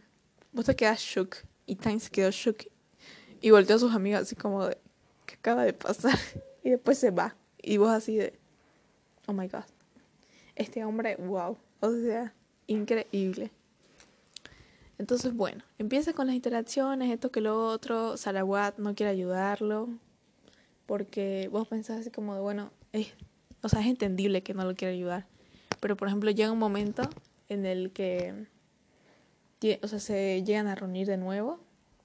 [0.58, 1.36] vos te quedas shook.
[1.66, 2.64] Y Time se quedó shook.
[3.40, 4.76] Y volteó a sus amigas así como de,
[5.24, 6.18] ¿qué acaba de pasar?
[6.64, 7.36] Y después se va.
[7.62, 8.36] Y vos así de,
[9.26, 9.62] oh my god.
[10.56, 11.56] Este hombre, wow.
[11.80, 12.34] O sea,
[12.66, 13.52] increíble.
[14.98, 18.16] Entonces, bueno, empieza con las interacciones, esto que lo otro.
[18.16, 19.88] Sarawat no quiere ayudarlo.
[20.84, 23.14] Porque vos pensás así como de, bueno, es,
[23.62, 25.26] o sea, es entendible que no lo quiere ayudar.
[25.80, 27.08] Pero, por ejemplo, llega un momento
[27.48, 28.48] en el que,
[29.82, 31.60] o sea, se llegan a reunir de nuevo.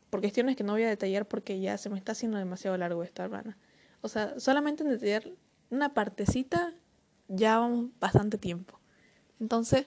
[0.09, 3.03] Por cuestiones que no voy a detallar porque ya se me está haciendo demasiado largo
[3.03, 3.57] esta hermana.
[4.01, 5.23] O sea, solamente en detallar
[5.69, 6.73] una partecita
[7.27, 8.79] ya vamos bastante tiempo.
[9.39, 9.85] Entonces,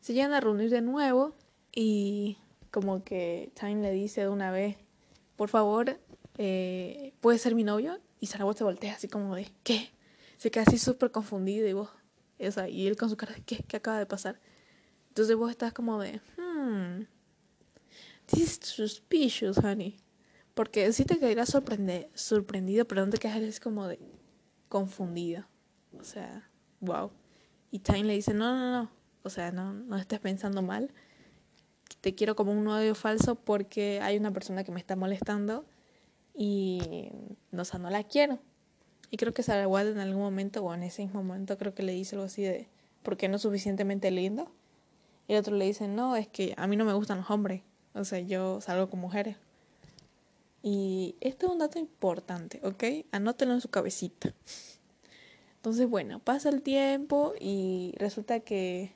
[0.00, 1.34] se llegan a reunir de nuevo
[1.72, 2.38] y
[2.70, 4.76] como que Time le dice de una vez,
[5.36, 5.98] por favor,
[6.38, 8.00] eh, ¿puedes ser mi novio?
[8.20, 9.90] Y Sarah se voltea así como de, ¿qué?
[10.36, 11.90] Se queda así súper confundido y vos,
[12.38, 13.62] o sea, y él con su cara de, ¿qué?
[13.66, 14.40] ¿Qué acaba de pasar?
[15.08, 16.20] Entonces vos estás como de,
[16.60, 17.06] hmm,
[18.26, 19.96] this is suspicious, honey.
[20.54, 23.98] Porque sí te quedarías sorprendido, pero no te quedarías como de
[24.68, 25.46] confundido.
[25.98, 26.48] O sea,
[26.80, 27.10] wow.
[27.70, 28.90] Y Time le dice, no, no, no,
[29.22, 30.90] o sea, no, no estés pensando mal.
[32.00, 35.66] Te quiero como un odio falso porque hay una persona que me está molestando
[36.34, 37.10] y
[37.50, 38.38] no, o no la quiero.
[39.10, 41.92] Y creo que Sarah en algún momento, o en ese mismo momento, creo que le
[41.92, 42.68] dice algo así de,
[43.02, 44.52] ¿por qué no suficientemente lindo?
[45.30, 47.62] Y el otro le dice, no, es que a mí no me gustan los hombres.
[47.94, 49.36] O sea, yo salgo con mujeres.
[50.60, 53.06] Y esto es un dato importante, ¿ok?
[53.12, 54.34] Anótelo en su cabecita.
[55.54, 58.92] Entonces, bueno, pasa el tiempo y resulta que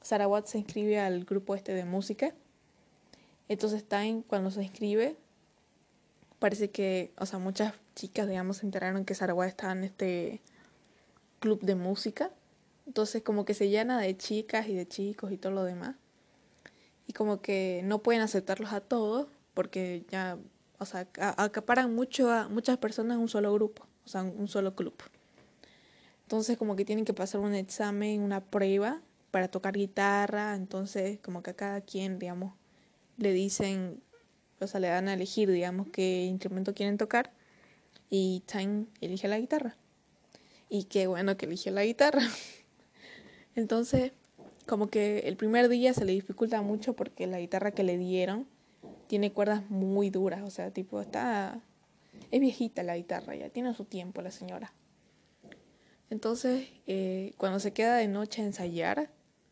[0.00, 2.32] Sarawat se inscribe al grupo este de música.
[3.50, 5.18] Entonces, Time, cuando se inscribe,
[6.38, 10.40] parece que, o sea, muchas chicas, digamos, se enteraron que Sarawat estaba en este
[11.38, 12.30] club de música.
[12.86, 15.96] Entonces como que se llena de chicas y de chicos y todo lo demás.
[17.06, 20.38] Y como que no pueden aceptarlos a todos porque ya,
[20.78, 24.94] o sea, acaparan mucho a muchas personas un solo grupo, o sea, un solo club.
[26.22, 31.42] Entonces como que tienen que pasar un examen, una prueba para tocar guitarra, entonces como
[31.42, 32.54] que a cada quien, digamos,
[33.16, 34.02] le dicen,
[34.60, 37.32] o sea, le dan a elegir, digamos, qué instrumento quieren tocar
[38.10, 39.76] y Time elige la guitarra.
[40.68, 42.22] Y qué bueno que eligió la guitarra.
[43.56, 44.12] Entonces,
[44.66, 48.46] como que el primer día se le dificulta mucho porque la guitarra que le dieron
[49.06, 51.60] tiene cuerdas muy duras, o sea, tipo, está...
[52.30, 54.72] Es viejita la guitarra ya, tiene su tiempo la señora.
[56.10, 59.10] Entonces, eh, cuando se queda de noche a ensayar,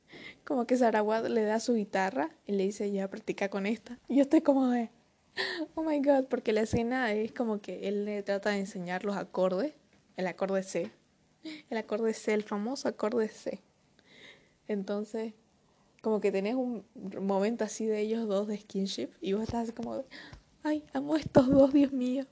[0.45, 3.99] como que Sarawat le da su guitarra y le dice, ya practica con esta.
[4.09, 4.91] Y yo estoy como de,
[5.75, 9.17] oh my god, porque la escena es como que él le trata de enseñar los
[9.17, 9.75] acordes,
[10.17, 10.91] el acorde C,
[11.71, 13.63] el acorde C, el famoso acorde C.
[14.69, 15.35] Entonces,
[16.01, 16.85] como que tenés un
[17.21, 20.05] momento así de ellos dos de skinship y vos estás así como de,
[20.63, 22.27] ay, amo estos dos, Dios mío.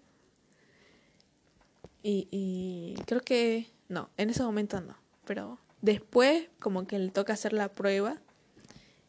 [2.03, 7.33] Y, y creo que, no, en ese momento no, pero después como que le toca
[7.33, 8.21] hacer la prueba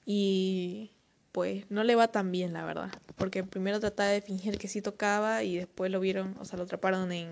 [0.06, 0.92] y
[1.32, 2.92] pues no le va tan bien, la verdad.
[3.18, 6.64] Porque primero trataba de fingir que sí tocaba y después lo vieron, o sea, lo
[6.64, 7.32] atraparon en,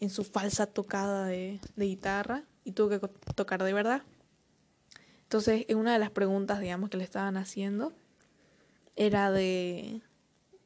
[0.00, 3.00] en su falsa tocada de, de guitarra y tuvo que
[3.34, 4.02] tocar de verdad.
[5.28, 7.92] Entonces, en una de las preguntas, digamos, que le estaban haciendo,
[8.96, 10.00] era de,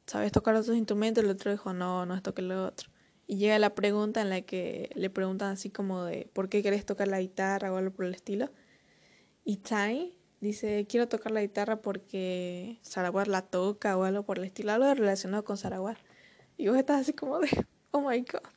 [0.05, 1.21] ¿sabes tocar otros instrumentos?
[1.21, 2.89] El otro dijo, no, no es toque lo otro.
[3.27, 6.85] Y llega la pregunta en la que le preguntan así como de, ¿por qué querés
[6.85, 8.51] tocar la guitarra o algo por el estilo?
[9.43, 14.45] Y Tai dice, quiero tocar la guitarra porque Sarawat la toca o algo por el
[14.45, 15.97] estilo, algo relacionado con Sarawat.
[16.55, 17.49] Y vos estás así como de,
[17.91, 18.49] oh my god,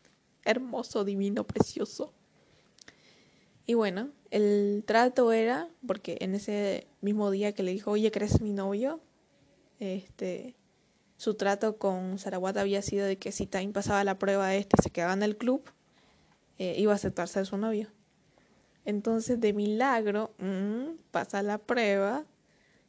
[0.45, 2.15] hermoso, divino, precioso.
[3.67, 8.41] Y bueno, el trato era, porque en ese mismo día que le dijo, oye, ¿crees
[8.41, 9.01] mi novio?
[9.81, 10.55] Este,
[11.17, 14.83] su trato con Sarawat había sido de que si Time pasaba la prueba este y
[14.83, 15.63] se quedaba en el club,
[16.59, 17.89] eh, iba a aceptarse a su novio.
[18.85, 22.25] Entonces, de milagro, mm, pasa la prueba,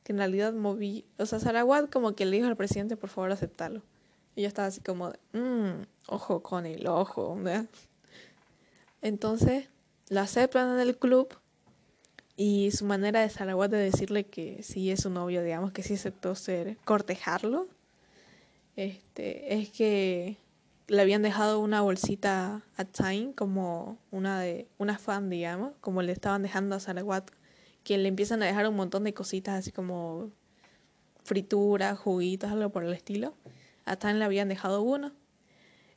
[0.04, 3.32] que en realidad moví, o sea, Sarawat como que le dijo al presidente, por favor,
[3.32, 3.82] aceptarlo.
[4.36, 7.36] Y yo estaba así como, mmm, ojo con el ojo.
[9.02, 9.70] Entonces,
[10.10, 11.30] lo aceptan en el club
[12.36, 15.96] y su manera de Sarawat de decirle que sí es su novio, digamos, que sí
[15.96, 17.68] aceptó ser, cortejarlo,
[18.76, 20.38] este, es que
[20.88, 26.12] le habían dejado una bolsita a Time como una de una fan, digamos, como le
[26.12, 27.30] estaban dejando a Sarawat,
[27.84, 30.32] que le empiezan a dejar un montón de cositas así como
[31.24, 33.34] frituras, juguitos, algo por el estilo.
[33.86, 35.12] A Time le habían dejado uno.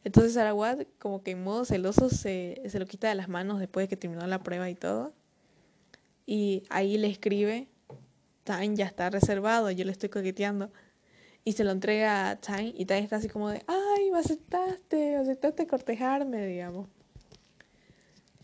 [0.05, 3.85] Entonces Sarawat, como que en modo celoso, se, se lo quita de las manos después
[3.85, 5.13] de que terminó la prueba y todo.
[6.27, 7.69] Y ahí le escribe,
[8.45, 10.71] Time ya está reservado, yo le estoy coqueteando
[11.45, 15.17] y se lo entrega a Time y Time está así como de, ay, me aceptaste,
[15.17, 16.89] aceptaste cortejarme, digamos.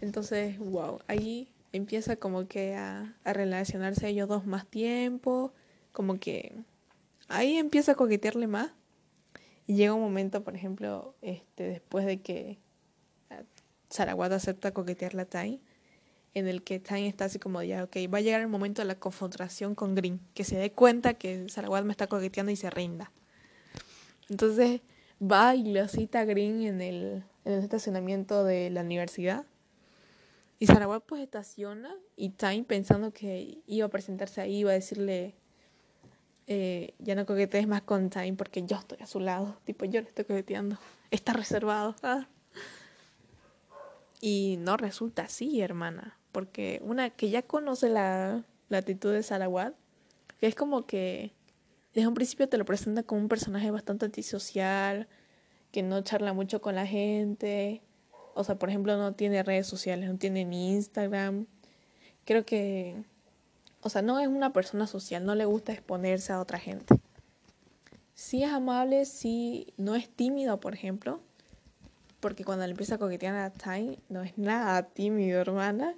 [0.01, 5.53] Entonces, wow, ahí empieza como que a, a relacionarse ellos dos más tiempo,
[5.92, 6.57] como que
[7.29, 8.73] ahí empieza a coquetearle más.
[9.66, 12.59] Y llega un momento, por ejemplo, este, después de que
[13.90, 15.61] Sarawat acepta coquetearle a Tai,
[16.35, 18.87] en el que Time está así como ya, ok, va a llegar el momento de
[18.87, 22.70] la confrontación con Green, que se dé cuenta que Sarawat me está coqueteando y se
[22.70, 23.11] rinda.
[24.29, 24.83] Entonces
[25.20, 29.46] va y lo cita Green en el, en el estacionamiento de la universidad.
[30.59, 35.35] Y Sarawat pues estaciona y Time pensando que iba a presentarse ahí, iba a decirle,
[36.46, 40.00] eh, ya no coquetees más con Time porque yo estoy a su lado, tipo yo
[40.00, 40.78] le estoy coqueteando,
[41.11, 41.94] está reservado.
[42.02, 42.26] Ah.
[44.20, 49.72] Y no resulta así, hermana porque una que ya conoce la, la actitud de Sarawat,
[50.38, 51.32] que es como que
[51.94, 55.09] desde un principio te lo presenta como un personaje bastante antisocial,
[55.72, 57.80] que no charla mucho con la gente,
[58.35, 61.46] o sea, por ejemplo, no tiene redes sociales, no tiene ni Instagram.
[62.26, 63.02] Creo que,
[63.87, 66.94] o sea, no es una persona social, no le gusta exponerse a otra gente.
[68.14, 71.20] Sí es amable, sí no es tímido, por ejemplo,
[72.20, 75.94] porque cuando le empieza a coquetear a Time, no es nada tímido, hermana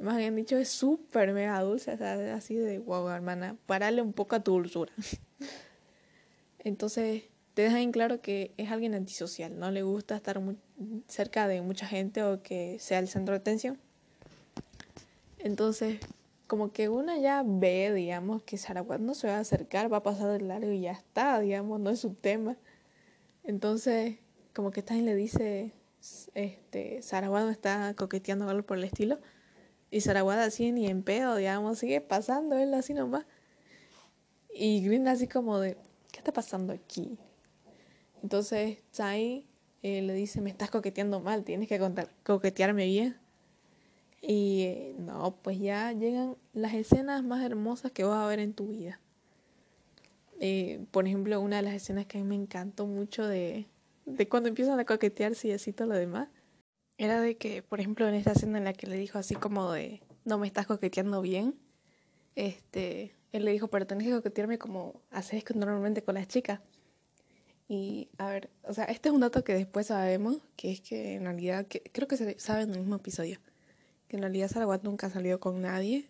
[0.00, 4.40] más bien dicho, es súper mega dulce, así de wow, hermana, parale un poco a
[4.40, 4.92] tu dulzura.
[6.58, 10.56] Entonces, te deja en claro que es alguien antisocial, no le gusta estar muy
[11.06, 13.78] cerca de mucha gente o que sea el centro de atención.
[15.38, 16.00] Entonces,
[16.50, 20.02] como que una ya ve, digamos, que Sarawat no se va a acercar, va a
[20.02, 22.56] pasar de largo y ya está, digamos, no es su tema.
[23.44, 24.18] Entonces,
[24.52, 25.72] como que Stein le dice,
[26.34, 29.20] este, Sarawat no está coqueteando algo por el estilo
[29.92, 33.26] Y Saraguada así ni en pedo, digamos, sigue pasando él así nomás.
[34.52, 35.76] Y Green así como de,
[36.10, 37.16] ¿qué está pasando aquí?
[38.24, 39.46] Entonces Chai
[39.84, 41.80] eh, le dice, me estás coqueteando mal, tienes que
[42.24, 43.19] coquetearme bien.
[44.20, 48.52] Y eh, no, pues ya llegan las escenas más hermosas que vas a ver en
[48.52, 49.00] tu vida.
[50.40, 53.66] Eh, por ejemplo, una de las escenas que a mí me encantó mucho de,
[54.06, 56.28] de cuando empiezan a coquetearse y así todo lo demás,
[56.98, 59.72] era de que, por ejemplo, en esta escena en la que le dijo así como
[59.72, 61.54] de, no me estás coqueteando bien,
[62.36, 66.60] este, él le dijo, pero tenés que coquetearme como haces normalmente con las chicas.
[67.68, 71.14] Y a ver, o sea, este es un dato que después sabemos, que es que
[71.14, 73.38] en realidad, que, creo que se sabe en el mismo episodio,
[74.10, 76.08] que en realidad Sarawat nunca salió con nadie.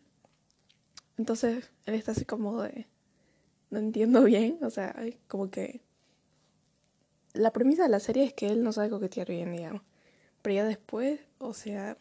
[1.18, 2.86] Entonces, él está así como de,
[3.68, 4.96] no entiendo bien, o sea,
[5.28, 5.82] como que...
[7.34, 9.82] La premisa de la serie es que él no sabe coquetear bien, digamos.
[10.40, 11.98] Pero ya después, o sea,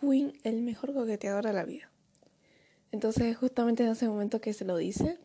[0.00, 1.90] Queen, el mejor coqueteador de la vida.
[2.92, 5.18] Entonces, justamente en ese momento que se lo dice,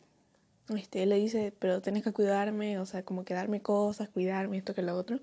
[0.76, 4.58] este, él le dice, pero tenés que cuidarme, o sea, como que darme cosas, cuidarme,
[4.58, 5.20] esto que lo otro.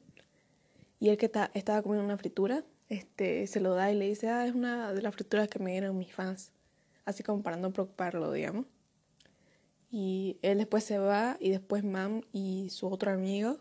[1.02, 4.46] Y él que estaba comiendo una fritura, este, se lo da y le dice, ah,
[4.46, 6.52] es una de las frituras que me dieron mis fans.
[7.06, 8.66] Así como para no preocuparlo, digamos.
[9.90, 13.60] Y él después se va y después Mam y su otro amigo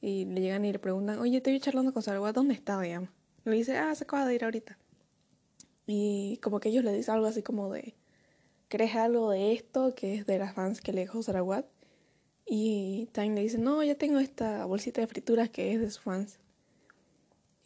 [0.00, 3.10] y le llegan y le preguntan, oye, te vi charlando con Salva, ¿dónde está, digamos?
[3.44, 4.78] Y le dice, ah, se acaba de ir ahorita.
[5.88, 7.96] Y como que ellos le dicen algo así como de,
[8.68, 11.66] ¿crees algo de esto que es de las fans que le dejó Sarawat?
[12.46, 16.00] Y Time le dice, no, ya tengo esta bolsita de frituras que es de sus
[16.00, 16.38] fans.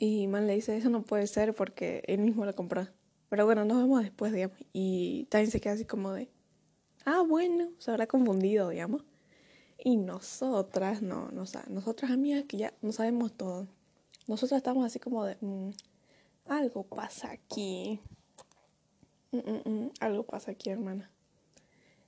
[0.03, 2.89] Y Man le dice, eso no puede ser porque él mismo la compró.
[3.29, 4.57] Pero bueno, nos vemos después, digamos.
[4.73, 6.31] Y Time se queda así como de,
[7.05, 9.05] ah, bueno, se habrá confundido, digamos.
[9.79, 13.69] Y nosotras, no, no, nosotras amigas que ya no sabemos todo.
[14.27, 15.71] Nosotras estamos así como de, mm,
[16.47, 18.01] algo pasa aquí.
[19.33, 21.11] Mm, mm, algo pasa aquí, hermana.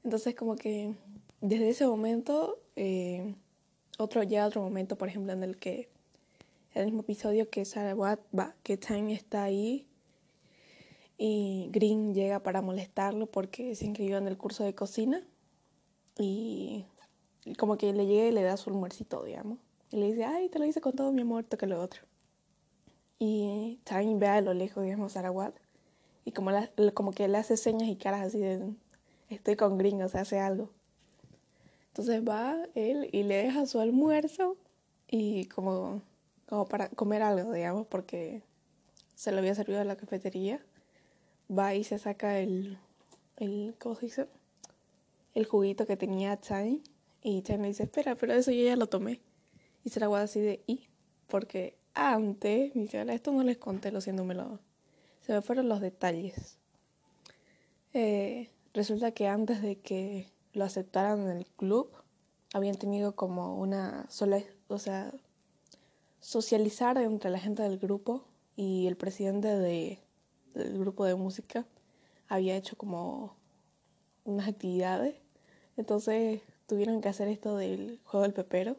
[0.03, 0.95] Entonces como que
[1.43, 3.35] desde ese momento, eh,
[3.99, 5.92] otro ya otro momento, por ejemplo, en el que
[6.75, 9.87] el mismo episodio que Sarah Watt va, que Time está ahí
[11.19, 15.23] y Green llega para molestarlo porque se inscribió en el curso de cocina
[16.19, 16.85] y,
[17.59, 19.59] como que le llega y le da su almuercito, digamos.
[19.91, 22.03] Y le dice, ay, te lo hice con todo mi amor, toca lo otro.
[23.19, 25.55] Y Time ve a lo lejos, digamos, a Watt
[26.25, 26.51] y como,
[26.95, 28.75] como que le hace señas y caras así de,
[29.29, 30.71] estoy con Green, o sea, hace algo.
[31.89, 34.57] Entonces va él y le deja su almuerzo
[35.09, 36.01] y como,
[36.53, 38.43] como para comer algo, digamos, porque
[39.15, 40.63] se lo había servido en la cafetería
[41.51, 42.77] va y se saca el,
[43.39, 44.29] el ¿cómo se dice?
[45.33, 46.83] El juguito que tenía Chai.
[47.23, 49.23] Y Chai me dice, espera, pero eso yo ya lo tomé.
[49.83, 50.91] Y se la guarda así de, ¿y?
[51.27, 54.37] Porque antes, dice, esto no les conté, lo siento, me.
[55.23, 56.59] Se me fueron los detalles.
[57.95, 61.91] Eh, resulta que antes de que lo aceptaran en el club,
[62.53, 65.15] habían tenido como una sola, o sea,
[66.23, 69.99] socializar entre la gente del grupo y el presidente de,
[70.55, 71.67] el grupo de música
[72.29, 73.35] había hecho como
[74.25, 75.17] unas actividades.
[75.77, 78.77] Entonces tuvieron que hacer esto del juego del pepero.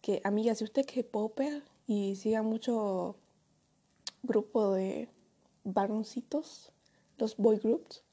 [0.00, 3.16] Que, amiga, si usted que popper y siga mucho
[4.22, 5.08] grupo de
[5.64, 6.70] varoncitos,
[7.18, 8.04] los boy groups,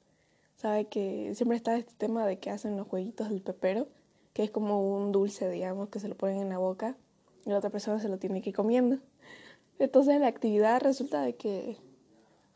[0.56, 3.86] sabe que siempre está este tema de que hacen los jueguitos del pepero,
[4.32, 6.96] que es como un dulce, digamos, que se lo ponen en la boca
[7.46, 8.98] y la otra persona se lo tiene que ir comiendo.
[9.78, 11.78] Entonces la actividad resulta de que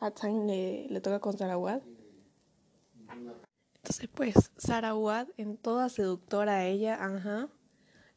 [0.00, 1.83] a Time le, le toca con Sarawat.
[3.76, 7.48] Entonces, pues, Sarawat, en toda seductora a ella, ajá,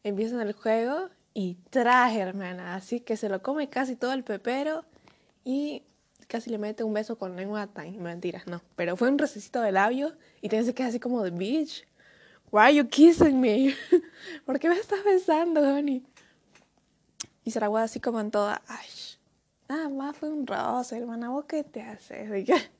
[0.03, 2.75] empieza en el juego y traje, hermana.
[2.75, 4.85] Así que se lo come casi todo el pepero
[5.43, 5.83] y
[6.27, 7.97] casi le mete un beso con lengua a Time.
[7.99, 8.61] Mentiras, no.
[8.75, 11.87] Pero fue un recesito de labios y tiene que así como de bitch.
[12.51, 13.73] Why are you kissing me?
[14.45, 16.05] ¿Por qué me estás besando, honey?
[17.43, 18.87] Y Sarawat así como en toda, ay,
[19.67, 22.29] nada más fue un roce, hermana, ¿vos qué te haces?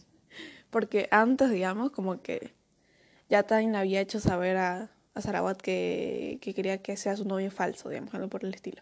[0.69, 2.53] Porque antes, digamos, como que
[3.29, 7.51] ya también había hecho saber a, a Sarawat que, que quería que sea su novio
[7.51, 8.81] falso, digamos, algo por el estilo.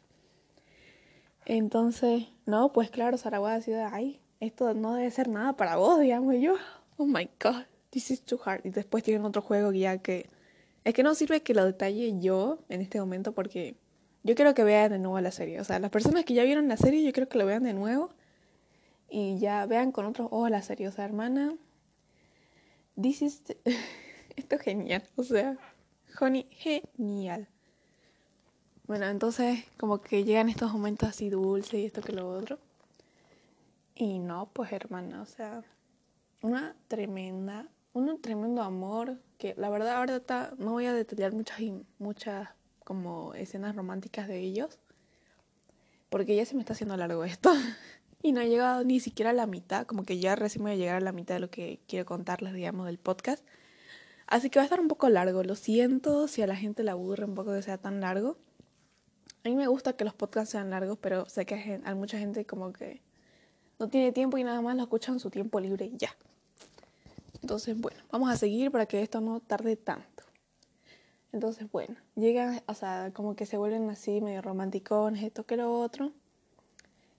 [1.46, 6.36] Entonces, no, pues claro, Sarawat decía, ay, esto no debe ser nada para vos, digamos,
[6.36, 6.56] y yo,
[6.98, 8.62] oh my god, this is too hard.
[8.64, 10.30] Y después tienen otro juego que ya que...
[10.84, 13.76] Es que no sirve que lo detalle yo en este momento porque
[14.24, 15.60] yo quiero que vean de nuevo la serie.
[15.60, 17.74] O sea, las personas que ya vieron la serie, yo quiero que lo vean de
[17.74, 18.12] nuevo.
[19.10, 20.88] Y ya vean con otros ojos la serie.
[20.88, 21.56] O sea, hermana,
[23.02, 23.44] this is...
[24.36, 25.04] Esto es genial.
[25.16, 25.58] O sea,
[26.20, 27.48] honey, genial.
[28.88, 32.60] Bueno, entonces como que llegan estos momentos así dulces y esto que lo otro.
[33.96, 35.64] Y no, pues hermana, o sea,
[36.42, 41.60] una tremenda, un tremendo amor que la verdad ahora está, no voy a detallar muchas,
[42.00, 42.50] muchas
[42.84, 44.80] como escenas románticas de ellos,
[46.10, 47.52] porque ya se me está haciendo largo esto.
[48.24, 50.76] y no he llegado ni siquiera a la mitad, como que ya recién voy a
[50.76, 53.44] llegar a la mitad de lo que quiero contarles, digamos, del podcast.
[54.28, 56.92] Así que va a estar un poco largo, lo siento si a la gente le
[56.92, 58.38] aburre un poco que sea tan largo.
[59.44, 62.46] A mí me gusta que los podcasts sean largos, pero sé que hay mucha gente
[62.46, 63.02] como que
[63.80, 66.16] no tiene tiempo y nada más lo escuchan su tiempo libre y ya.
[67.42, 70.11] Entonces, bueno, vamos a seguir para que esto no tarde tanto.
[71.34, 75.80] Entonces, bueno, llegan, o sea, como que se vuelven así medio romanticones, esto que lo
[75.80, 76.12] otro.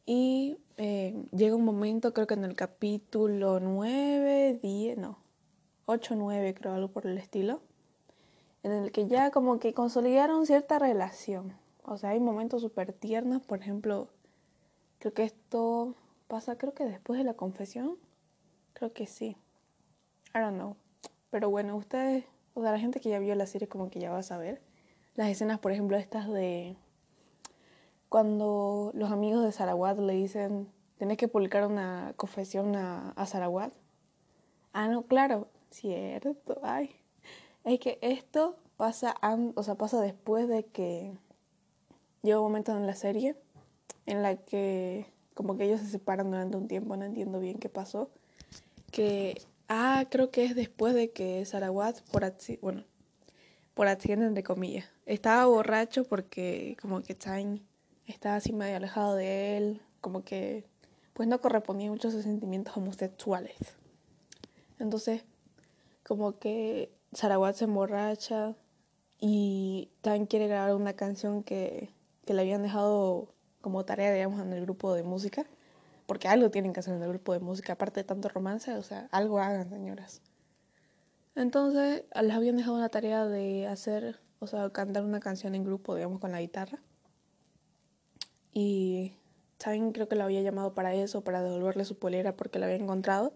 [0.05, 5.19] Y eh, llega un momento, creo que en el capítulo 9, 10, no,
[5.87, 7.63] 8, 9, creo, algo por el estilo,
[8.63, 11.57] en el que ya como que consolidaron cierta relación.
[11.85, 14.09] O sea, hay momentos súper tiernos, por ejemplo,
[14.99, 15.95] creo que esto
[16.29, 17.97] pasa, creo que después de la confesión,
[18.73, 19.37] creo que sí.
[20.35, 20.77] I don't know.
[21.31, 22.25] Pero bueno, ustedes,
[22.55, 24.61] o sea, la gente que ya vio la serie como que ya va a saber.
[25.15, 26.77] Las escenas, por ejemplo, estas de
[28.09, 33.73] cuando los amigos de Sarawat le dicen, tenés que publicar una confesión a, a Sarawat.
[34.73, 36.91] Ah, no, claro, cierto, ay.
[37.65, 39.15] Es que esto pasa,
[39.55, 41.17] o sea, pasa después de que
[42.23, 43.37] llega un momento en la serie
[44.07, 47.69] en la que como que ellos se separan durante un tiempo, no entiendo bien qué
[47.69, 48.11] pasó,
[48.91, 52.25] que, ah, creo que es después de que Sarawat, por,
[52.61, 52.85] bueno,
[53.75, 57.61] por accidente entre comillas, estaba borracho porque como que Time
[58.07, 60.65] estaba así medio alejado de él, como que
[61.13, 63.57] pues no correspondía mucho a sus sentimientos homosexuales.
[64.79, 65.25] Entonces,
[66.03, 68.55] como que Sarawat se emborracha
[69.21, 71.91] y Tan quiere grabar una canción que,
[72.25, 73.29] que le habían dejado
[73.61, 75.47] como tarea, digamos, en el grupo de música,
[76.07, 78.83] porque algo tienen que hacer en el grupo de música, aparte de tanto romance, o
[78.83, 80.23] sea, algo hagan, señoras.
[81.35, 85.95] Entonces, les habían dejado una tarea de hacer, o sea, cantar una canción en grupo,
[85.95, 86.79] digamos, con la guitarra.
[88.53, 89.15] Y
[89.57, 92.77] también creo que la había llamado para eso, para devolverle su polera porque la había
[92.77, 93.33] encontrado.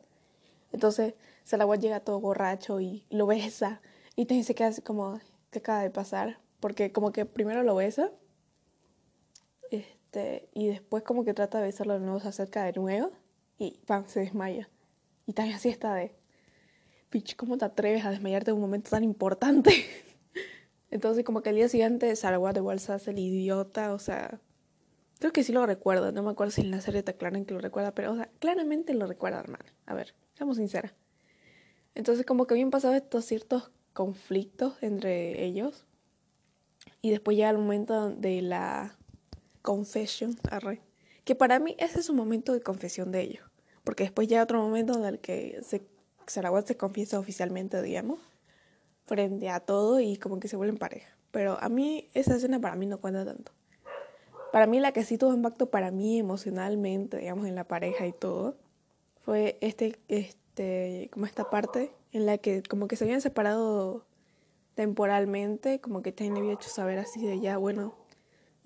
[0.73, 1.15] Entonces,
[1.45, 3.81] Salawat llega todo borracho y lo besa.
[4.15, 6.39] Y también se queda así como, ¿qué acaba de pasar?
[6.61, 8.11] Porque como que primero lo besa.
[10.17, 13.11] Este, y después como que trata de besarlo de nuevo, se acerca de nuevo.
[13.59, 14.05] Y ¡pam!
[14.07, 14.71] se desmaya.
[15.27, 16.15] Y también así está de,
[17.11, 19.85] pitch, ¿cómo te atreves a desmayarte en un momento tan importante?
[20.91, 24.41] Entonces como que al día siguiente Salawat igual se hace el idiota, o sea,
[25.19, 27.55] Creo que sí lo recuerdo, no me acuerdo si en la serie te aclaran que
[27.55, 29.65] lo recuerda, pero o sea, claramente lo recuerda, hermano.
[29.87, 30.95] A ver, seamos sinceras.
[31.95, 35.87] Entonces como que habían pasado estos ciertos conflictos entre ellos
[37.01, 38.99] y después llega el momento de la
[39.67, 40.81] confession, arre,
[41.25, 43.45] que para mí ese es un momento de confesión de ellos,
[43.83, 45.83] porque después llega otro momento en el que se,
[46.29, 48.21] Sarawat se confiesa oficialmente, digamos,
[49.07, 51.17] frente a todo y como que se vuelven pareja.
[51.33, 53.51] Pero a mí esa escena para mí no cuenta tanto.
[54.53, 58.13] Para mí la que sí tuvo impacto para mí emocionalmente, digamos, en la pareja y
[58.13, 58.57] todo,
[59.25, 64.07] fue este, este, como esta parte en la que como que se habían separado
[64.77, 68.06] temporalmente, como que Tiny había hecho saber así de ya, bueno,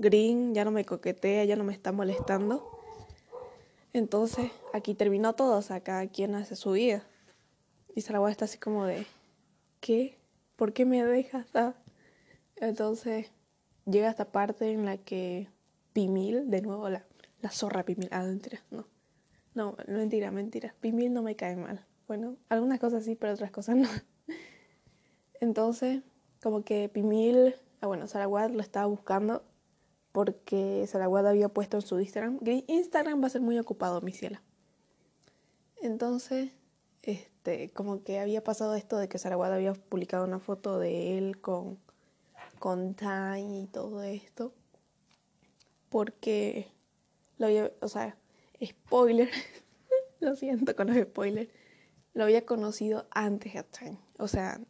[0.00, 2.66] Green ya no me coquetea, ya no me está molestando.
[3.92, 7.04] Entonces, aquí terminó todo, o sea, cada quien hace su vida.
[7.94, 9.06] Y Saragua está así como de,
[9.80, 10.16] ¿qué?
[10.56, 11.54] ¿Por qué me dejas?
[11.54, 11.74] Ah.
[12.56, 13.30] Entonces,
[13.84, 15.48] llega esta parte en la que
[15.92, 17.04] Pimil, de nuevo la,
[17.42, 18.08] la zorra Pimil.
[18.10, 18.86] Ah, mentira, no.
[19.54, 20.74] No, mentira, mentira.
[20.80, 21.84] Pimil no me cae mal.
[22.08, 23.88] Bueno, algunas cosas sí, pero otras cosas no.
[25.42, 26.02] Entonces,
[26.42, 29.44] como que Pimil, ah, bueno, Sarawat lo estaba buscando
[30.12, 32.38] porque Sarawat había puesto en su Instagram.
[32.66, 34.42] Instagram va a ser muy ocupado, mi ciela.
[35.80, 36.52] Entonces,
[37.02, 41.40] este, como que había pasado esto de que Sarawat había publicado una foto de él
[41.40, 41.78] con,
[42.58, 44.52] con Tiny y todo esto
[45.90, 46.72] porque
[47.36, 48.16] lo había, o sea,
[48.64, 49.28] spoiler,
[50.20, 51.50] lo siento con los spoilers,
[52.14, 53.98] lo había conocido antes de Time.
[54.18, 54.60] O sea,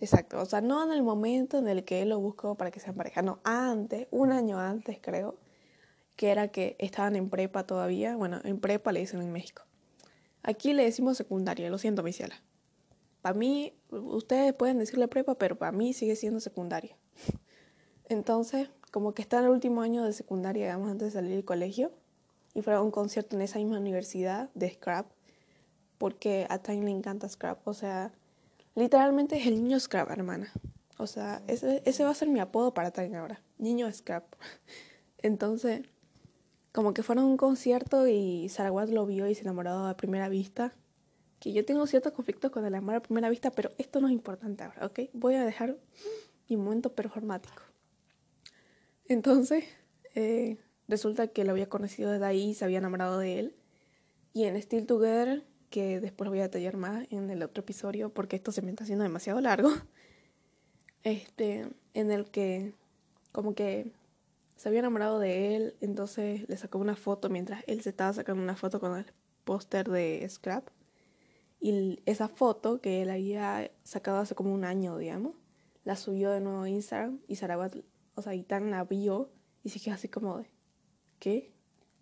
[0.00, 2.80] exacto, o sea, no en el momento en el que él lo buscó para que
[2.80, 5.38] sean pareja, no, antes, un año antes creo,
[6.16, 9.62] que era que estaban en prepa todavía, bueno, en prepa le dicen en México.
[10.42, 12.34] Aquí le decimos secundaria, lo siento, mi ciela.
[13.22, 16.96] Para mí, ustedes pueden decirle prepa, pero para mí sigue siendo secundaria.
[18.08, 21.44] Entonces, como que está en el último año de secundaria, digamos, antes de salir del
[21.44, 21.92] colegio,
[22.54, 25.06] y fue a un concierto en esa misma universidad de Scrap,
[25.98, 28.12] porque a Time le encanta Scrap, o sea,
[28.78, 30.52] literalmente es el niño Scrap, hermana.
[30.98, 34.24] O sea, ese, ese va a ser mi apodo para Time ahora, niño Scrap.
[35.18, 35.82] Entonces,
[36.72, 40.28] como que fueron a un concierto y Sarawat lo vio y se enamoró a primera
[40.28, 40.72] vista.
[41.40, 44.12] que yo tengo ciertos conflictos con el amor a primera vista, pero esto no es
[44.12, 45.00] importante ahora, ¿ok?
[45.12, 45.76] Voy a dejar
[46.48, 47.62] mi momento performático.
[49.06, 49.64] Entonces,
[50.14, 50.58] eh,
[50.88, 53.56] resulta que lo había conocido desde ahí, se había enamorado de él.
[54.32, 58.36] Y en Still Together, que después voy a detallar más en el otro episodio, porque
[58.36, 59.70] esto se me está haciendo demasiado largo,
[61.02, 62.74] este, en el que
[63.32, 63.92] como que
[64.56, 68.42] se había enamorado de él, entonces le sacó una foto mientras él se estaba sacando
[68.42, 69.06] una foto con el
[69.44, 70.68] póster de Scrap.
[71.60, 75.34] Y esa foto que él había sacado hace como un año, digamos,
[75.84, 77.76] la subió de nuevo a Instagram y Sarawat,
[78.14, 79.30] o sea, y tan la vio
[79.62, 80.50] y se quedó así como de,
[81.18, 81.52] ¿qué?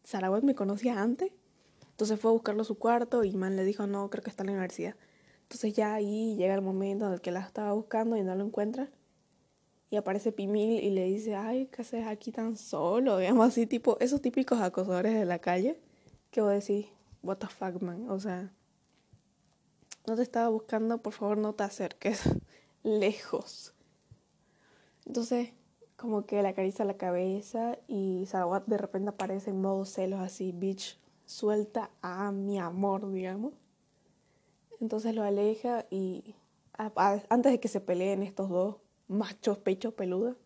[0.03, 1.33] ¿Sarawat me conocía antes?
[1.97, 4.42] Entonces fue a buscarlo a su cuarto y Man le dijo, no, creo que está
[4.42, 4.97] en la universidad.
[5.44, 8.44] Entonces ya ahí llega el momento en el que la estaba buscando y no lo
[8.44, 8.90] encuentra.
[9.88, 13.16] Y aparece Pimil y le dice, ay, ¿qué haces aquí tan solo?
[13.16, 15.80] Digamos así, tipo, esos típicos acosadores de la calle.
[16.30, 16.88] Que voy a decir,
[17.22, 18.11] what the fuck, man.
[18.11, 18.53] O sea,
[20.07, 22.28] no te estaba buscando, por favor no te acerques.
[22.82, 23.72] Lejos.
[25.07, 25.55] Entonces,
[25.97, 30.53] como que le acaricia la cabeza y Sarawat de repente aparece en modo celos así,
[30.53, 33.53] bitch, suelta a mi amor, digamos.
[34.81, 36.35] Entonces lo aleja y
[36.72, 38.77] antes de que se peleen estos dos
[39.09, 40.37] machos pecho peludos,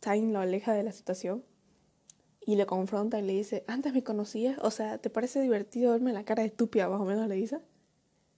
[0.00, 1.42] Time lo aleja de la situación
[2.44, 6.12] y le confronta y le dice, antes me conocías, o sea, ¿te parece divertido verme
[6.12, 7.60] la cara estúpida, más o menos le dice?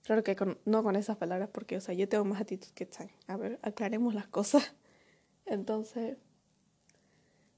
[0.05, 3.11] Claro que no con esas palabras porque, o sea, yo tengo más actitud que Time.
[3.27, 4.75] A ver, aclaremos las cosas.
[5.45, 6.17] Entonces,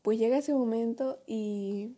[0.03, 1.95] pues llega ese momento y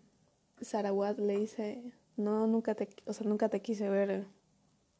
[0.60, 4.26] Sarawat le dice, no, nunca te, o sea, nunca te quise ver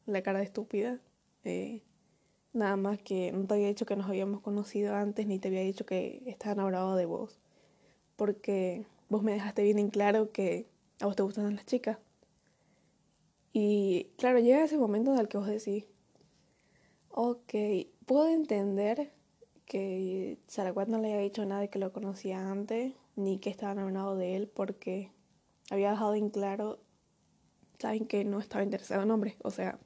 [0.05, 0.99] la cara de estúpida.
[1.43, 1.83] Eh,
[2.53, 5.61] nada más que no te había dicho que nos habíamos conocido antes, ni te había
[5.61, 7.39] dicho que estaba enamorado de vos.
[8.15, 10.67] Porque vos me dejaste bien en claro que
[10.99, 11.97] a vos te gustan las chicas.
[13.53, 15.85] Y claro, llega ese momento en el que vos decís,
[17.09, 17.53] ok,
[18.05, 19.13] puedo entender
[19.65, 23.73] que Saracuat no le había dicho nada de que lo conocía antes, ni que estaba
[23.73, 25.11] enamorado de él, porque
[25.69, 26.79] había dejado en claro
[27.79, 29.79] saben que no estaba interesado en hombres, o sea,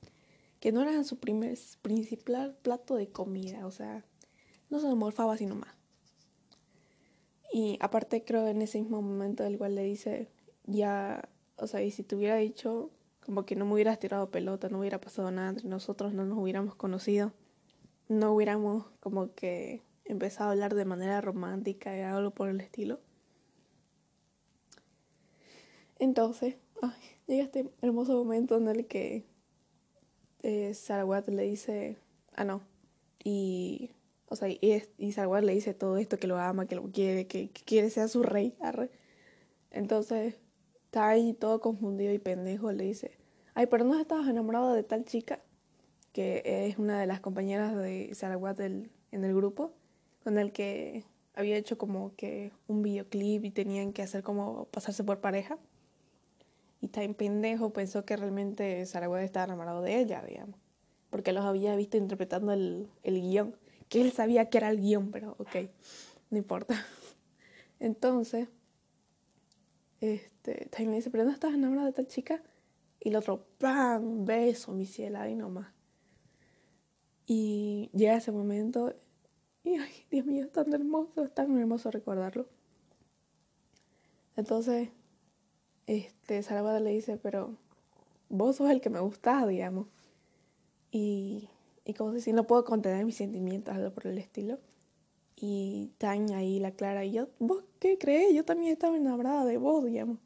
[0.60, 4.06] que no era su primer principal plato de comida, o sea,
[4.70, 5.76] no se morfaba sino más.
[7.52, 10.30] Y aparte creo en ese mismo momento el cual le dice,
[10.66, 12.92] ya, o sea, y si te hubiera dicho
[13.26, 16.38] como que no me hubieras tirado pelota, no hubiera pasado nada entre nosotros, no nos
[16.38, 17.34] hubiéramos conocido,
[18.08, 23.02] no hubiéramos como que empezado a hablar de manera romántica y algo por el estilo.
[26.00, 26.92] Entonces, ay,
[27.28, 29.26] llega este hermoso momento en el que
[30.44, 31.98] eh, Sarawat le dice,
[32.36, 32.62] ah, no,
[33.24, 33.92] y,
[34.30, 37.50] o sea, y, Sarawat le dice todo esto, que lo ama, que lo quiere, que,
[37.50, 38.56] quiere ser su rey,
[39.72, 40.36] Entonces,
[40.86, 43.18] está ahí todo confundido y pendejo, le dice,
[43.54, 45.42] ay, pero no estabas enamorado de tal chica,
[46.14, 49.74] que es una de las compañeras de Sarawat en el grupo,
[50.24, 51.04] con el que
[51.38, 55.60] había hecho como que un videoclip y tenían que hacer como pasarse por pareja
[56.82, 60.60] y en pendejo pensó que realmente Saragüez estaba enamorado de ella, digamos,
[61.10, 63.56] porque los había visto interpretando el, el guion,
[63.90, 65.56] que él sabía que era el guion, pero ok,
[66.30, 66.76] no importa.
[67.80, 68.50] Entonces,
[70.02, 72.42] este, le dice, pero no estás enamorado de tal chica.
[73.00, 74.26] Y el otro, ¡pam!
[74.26, 75.68] Beso, mi cielo, ahí nomás.
[77.26, 78.96] Y llega ese momento
[79.64, 82.48] y, ay, Dios mío, es tan hermoso, es tan hermoso recordarlo.
[84.36, 84.90] Entonces,
[85.88, 87.56] este, Salvador le dice, pero
[88.30, 89.88] vos sos el que me gusta, digamos.
[90.92, 91.50] Y,
[91.86, 94.60] y como si no puedo contener mis sentimientos, algo por el estilo.
[95.36, 98.34] Y Tanya ahí la Clara, y yo, ¿vos qué crees?
[98.34, 100.18] Yo también estaba enamorada de vos, digamos.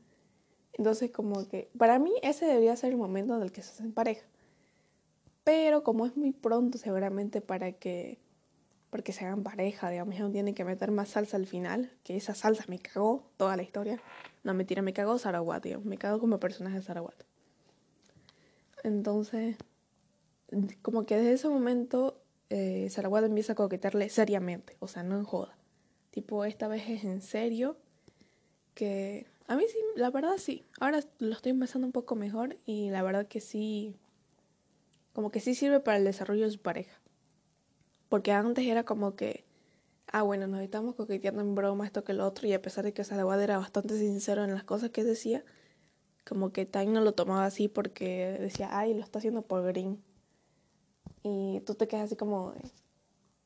[0.74, 3.94] Entonces, como que, para mí ese debería ser el momento en el que se hacen
[3.94, 4.26] pareja.
[5.44, 8.20] Pero como es muy pronto seguramente para que,
[8.92, 12.18] porque se hagan pareja, digamos, ya no tienen que meter más salsa al final, que
[12.18, 14.02] esa salsa me cagó toda la historia.
[14.44, 15.80] No, mentira, me cago Sarawat, tío.
[15.82, 17.16] Me cago como personaje de Sarawat.
[18.84, 19.56] Entonces,
[20.82, 24.76] como que desde ese momento, eh, Sarawat empieza a coquetearle seriamente.
[24.80, 25.58] O sea, no en joda.
[26.10, 27.78] Tipo, esta vez es en serio.
[28.74, 30.66] Que a mí sí, la verdad sí.
[30.82, 32.58] Ahora lo estoy empezando un poco mejor.
[32.66, 33.96] Y la verdad que sí.
[35.14, 37.01] Como que sí sirve para el desarrollo de su pareja.
[38.12, 39.46] Porque antes era como que
[40.12, 42.94] ah, bueno, nos estamos coqueteando en broma esto que lo otro, y a pesar de
[42.94, 45.44] que Salawad era bastante sincero en las cosas que decía,
[46.28, 50.04] como que Time no lo tomaba así porque decía, ay, lo está haciendo por Green.
[51.24, 52.54] Y tú te quedas así como,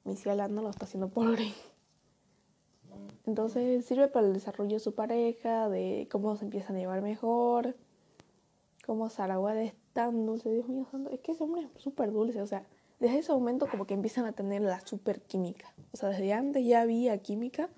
[0.03, 1.53] mi ciela no lo está haciendo por Green.
[3.25, 7.75] Entonces sirve para el desarrollo de su pareja, de cómo se empiezan a llevar mejor,
[8.85, 10.87] cómo Sarawad es tan dulce, Dios mío.
[11.11, 12.65] Es que ese hombre es súper dulce, o sea,
[12.99, 15.73] desde ese momento como que empiezan a tener la super química.
[15.91, 17.69] O sea, desde antes ya había química,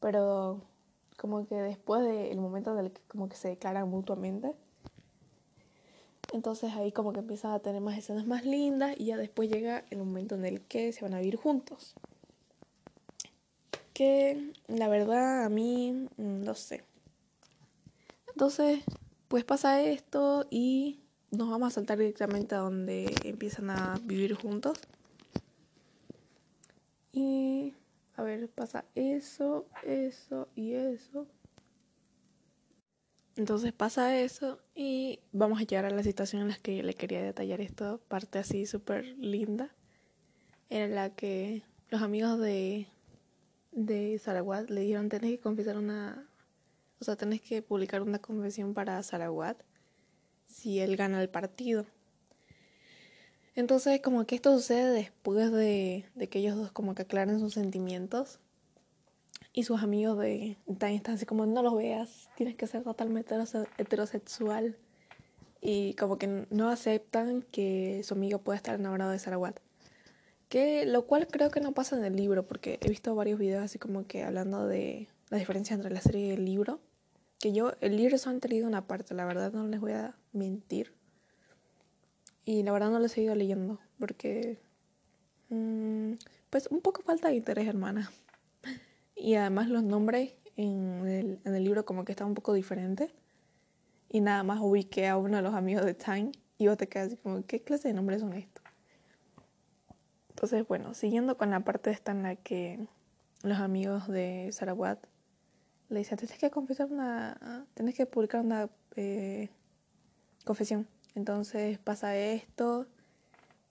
[0.00, 0.60] pero
[1.16, 4.54] como que después del momento en el que como que se declaran mutuamente,
[6.32, 9.84] entonces ahí como que empiezan a tener más escenas más lindas y ya después llega
[9.90, 11.94] el momento en el que se van a vivir juntos.
[13.92, 16.84] Que la verdad a mí mm, no sé.
[18.28, 18.80] Entonces,
[19.28, 21.00] pues pasa esto y
[21.30, 24.78] nos vamos a saltar directamente a donde empiezan a vivir juntos.
[27.12, 27.74] Y
[28.16, 31.26] a ver, pasa eso, eso y eso.
[33.36, 37.22] Entonces pasa eso y vamos a llegar a la situación en la que le quería
[37.22, 39.74] detallar esta parte así súper linda,
[40.68, 42.88] en la que los amigos de,
[43.72, 46.28] de Sarawat le dijeron, tenés que confesar una,
[46.98, 49.62] o sea, tenés que publicar una confesión para Sarawat
[50.50, 51.86] si él gana el partido.
[53.54, 57.54] Entonces, como que esto sucede después de, de que ellos dos como que aclaren sus
[57.54, 58.38] sentimientos
[59.52, 63.34] y sus amigos de Time están así como, no los veas, tienes que ser totalmente
[63.78, 64.76] heterosexual.
[65.60, 69.58] Y como que no aceptan que su amigo pueda estar enamorado de Sarawat.
[70.48, 73.62] Que lo cual creo que no pasa en el libro, porque he visto varios videos
[73.62, 76.80] así como que hablando de la diferencia entre la serie y el libro.
[77.40, 80.14] Que yo, el libro solo han tenido una parte, la verdad no les voy a
[80.32, 80.94] mentir.
[82.44, 84.60] Y la verdad no lo he seguido leyendo, porque...
[85.48, 86.12] Mmm,
[86.50, 88.12] pues un poco falta de interés, hermana.
[89.16, 93.10] Y además los nombres en el, en el libro como que están un poco diferentes.
[94.08, 97.08] Y nada más ubiqué a uno de los amigos de Time y vos te quedas
[97.08, 98.62] así como, ¿qué clase de nombres son estos?
[100.30, 102.86] Entonces, bueno, siguiendo con la parte esta en la que
[103.42, 104.98] los amigos de Sarawat
[105.90, 109.50] le dicen, tienes que confesar una, tienes que publicar una eh,
[110.44, 110.88] confesión.
[111.14, 112.86] Entonces pasa esto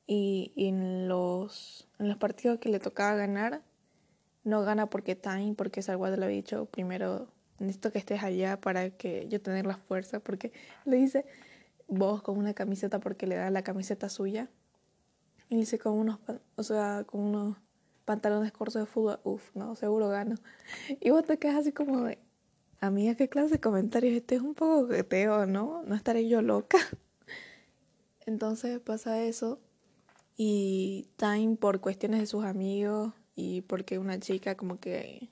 [0.05, 3.61] y, en, los, en los partidos que le tocaba ganar,
[4.43, 8.89] no gana porque Time, porque Salguado le había dicho primero, necesito que estés allá para
[8.89, 10.51] que yo tener la fuerza, porque
[10.85, 11.25] le dice
[11.87, 14.49] vos con una camiseta porque le da la camiseta suya.
[15.49, 16.19] Y dice con unos,
[16.55, 17.57] o sea, con unos
[18.09, 20.33] pantalones cortos de fútbol, uff, no, seguro gano.
[20.99, 22.17] Y vos te quedas así como de,
[22.79, 24.15] amiga, ¿qué clase de comentarios?
[24.15, 25.83] Este es un poco geteo, ¿no?
[25.83, 26.79] No estaré yo loca.
[28.25, 29.59] Entonces pasa eso.
[30.35, 35.29] Y Time, por cuestiones de sus amigos, y porque una chica como que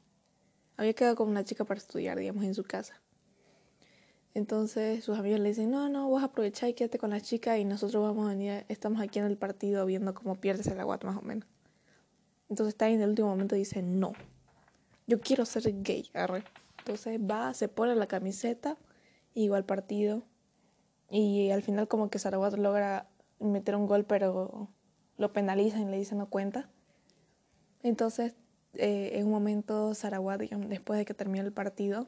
[0.75, 3.01] había quedado con una chica para estudiar, digamos, en su casa.
[4.35, 7.65] Entonces sus amigos le dicen, no, no, vos aprovecha y quédate con la chica y
[7.65, 11.17] nosotros vamos a venir, estamos aquí en el partido viendo cómo pierdes el agua más
[11.17, 11.47] o menos.
[12.49, 14.13] Entonces está en el último momento dice, no,
[15.05, 16.43] yo quiero ser gay, arre.
[16.79, 18.77] Entonces va, se pone la camiseta
[19.33, 20.23] y va al partido.
[21.09, 23.07] Y al final como que Sarawat logra
[23.39, 24.69] meter un gol, pero
[25.17, 26.69] lo penalizan y le dicen no cuenta.
[27.83, 28.35] Entonces,
[28.73, 32.07] eh, en un momento, Sarawat, después de que termina el partido,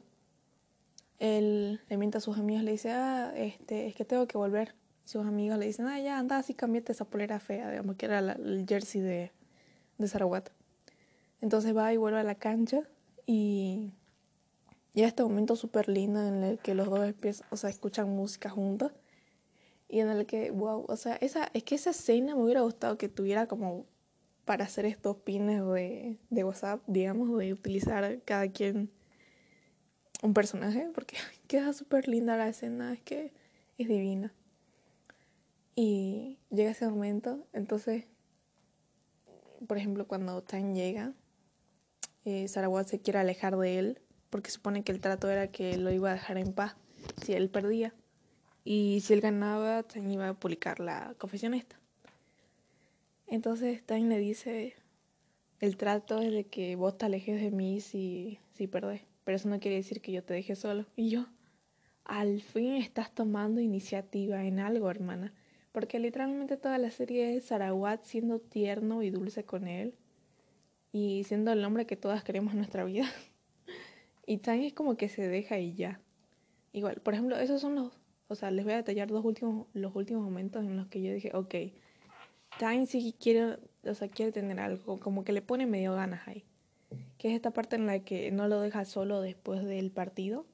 [1.18, 4.74] él le miente a sus amigos, le dice, ah, este, es que tengo que volver.
[5.04, 8.20] sus amigos le dicen, ah, ya, anda, así cambiate esa polera fea, digamos, que era
[8.20, 9.32] el jersey de,
[10.00, 10.50] de Sarawat.
[11.40, 12.82] Entonces va y vuelve a la cancha
[13.26, 13.92] y
[14.92, 18.50] llega este momento súper lindo en el que los dos empiezan, o sea, escuchan música
[18.50, 18.92] juntos
[19.88, 22.96] y en el que, wow, o sea, esa, es que esa escena me hubiera gustado
[22.96, 23.86] que tuviera como
[24.44, 28.90] para hacer estos pines de, de WhatsApp, digamos, de utilizar cada quien
[30.22, 31.16] un personaje, porque
[31.48, 33.32] queda súper linda la escena, es que
[33.78, 34.32] es divina.
[35.74, 38.04] Y llega ese momento, entonces,
[39.66, 41.12] por ejemplo, cuando Tan llega,
[42.24, 44.00] eh, Sarawat se quiere alejar de él,
[44.30, 46.76] porque supone que el trato era que lo iba a dejar en paz
[47.22, 47.94] si él perdía.
[48.64, 51.80] Y si él ganaba, Tan iba a publicar la confesión esta.
[53.26, 54.74] Entonces Stein le dice,
[55.60, 59.48] el trato es de que vos te alejes de mí si, si perdés, pero eso
[59.48, 60.86] no quiere decir que yo te deje solo.
[60.96, 61.26] Y yo,
[62.04, 65.32] al fin estás tomando iniciativa en algo, hermana,
[65.72, 69.94] porque literalmente toda la serie es Sarawat siendo tierno y dulce con él
[70.92, 73.06] y siendo el hombre que todas queremos en nuestra vida.
[74.26, 76.00] y Stein es como que se deja y ya.
[76.72, 77.98] Igual, por ejemplo, esos son los,
[78.28, 81.12] o sea, les voy a detallar dos últimos, los últimos momentos en los que yo
[81.12, 81.54] dije, ok,
[82.58, 86.44] Time sí quiere, o sea, quiere tener algo, como que le pone medio ganas ahí.
[87.18, 90.46] Que es esta parte en la que no lo deja solo después del partido.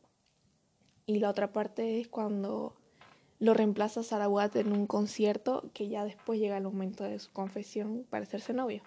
[1.07, 2.77] Y la otra parte es cuando
[3.39, 8.07] lo reemplaza Sarawat en un concierto que ya después llega el momento de su confesión
[8.09, 8.82] para hacerse novio.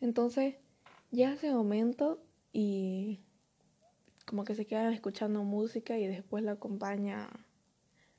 [0.00, 0.56] Entonces,
[1.10, 2.18] llega ese momento
[2.52, 3.20] y
[4.26, 7.28] como que se quedan escuchando música y después la acompaña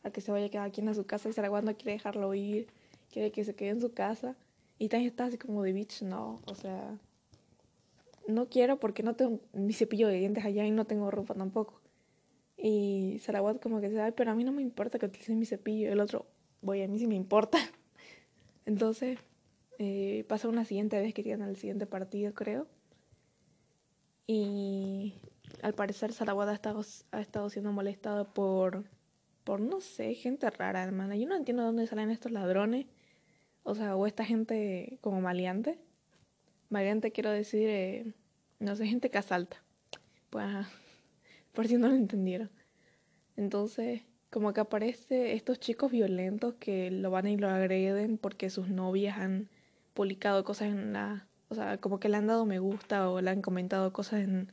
[0.04, 2.68] a que se vaya cada quien a su casa y Sarawat no quiere dejarlo ir,
[3.12, 4.38] quiere que se quede en su casa.
[4.80, 6.98] Y Tanya está así como de bitch, no, o sea,
[8.28, 11.82] no quiero porque no tengo mi cepillo de dientes allá y no tengo ropa tampoco.
[12.58, 15.46] Y Sarawat como que dice, ay, pero a mí no me importa que utilices mi
[15.46, 15.92] cepillo.
[15.92, 16.26] El otro,
[16.62, 17.60] voy, a mí sí me importa.
[18.66, 19.20] Entonces,
[19.78, 22.68] eh, pasa una siguiente vez que llegan al siguiente partido, creo.
[24.26, 25.14] Y
[25.62, 28.86] al parecer Sarawat ha estado, ha estado siendo molestado por,
[29.44, 31.16] por, no sé, gente rara, hermana.
[31.16, 32.88] Yo no entiendo de dónde salen estos ladrones.
[33.64, 35.80] O sea, o esta gente como maleante.
[36.70, 38.14] Maleante quiero decir, eh,
[38.60, 39.64] no sé, gente que asalta.
[40.30, 40.46] Pues,
[41.58, 42.52] por si no lo entendieron.
[43.36, 48.70] Entonces, como que aparece estos chicos violentos que lo van y lo agreden porque sus
[48.70, 49.50] novias han
[49.96, 51.28] publicado cosas en la...
[51.50, 54.52] O sea, como que le han dado me gusta o le han comentado cosas en,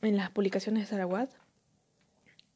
[0.00, 1.30] en las publicaciones de Sarawat.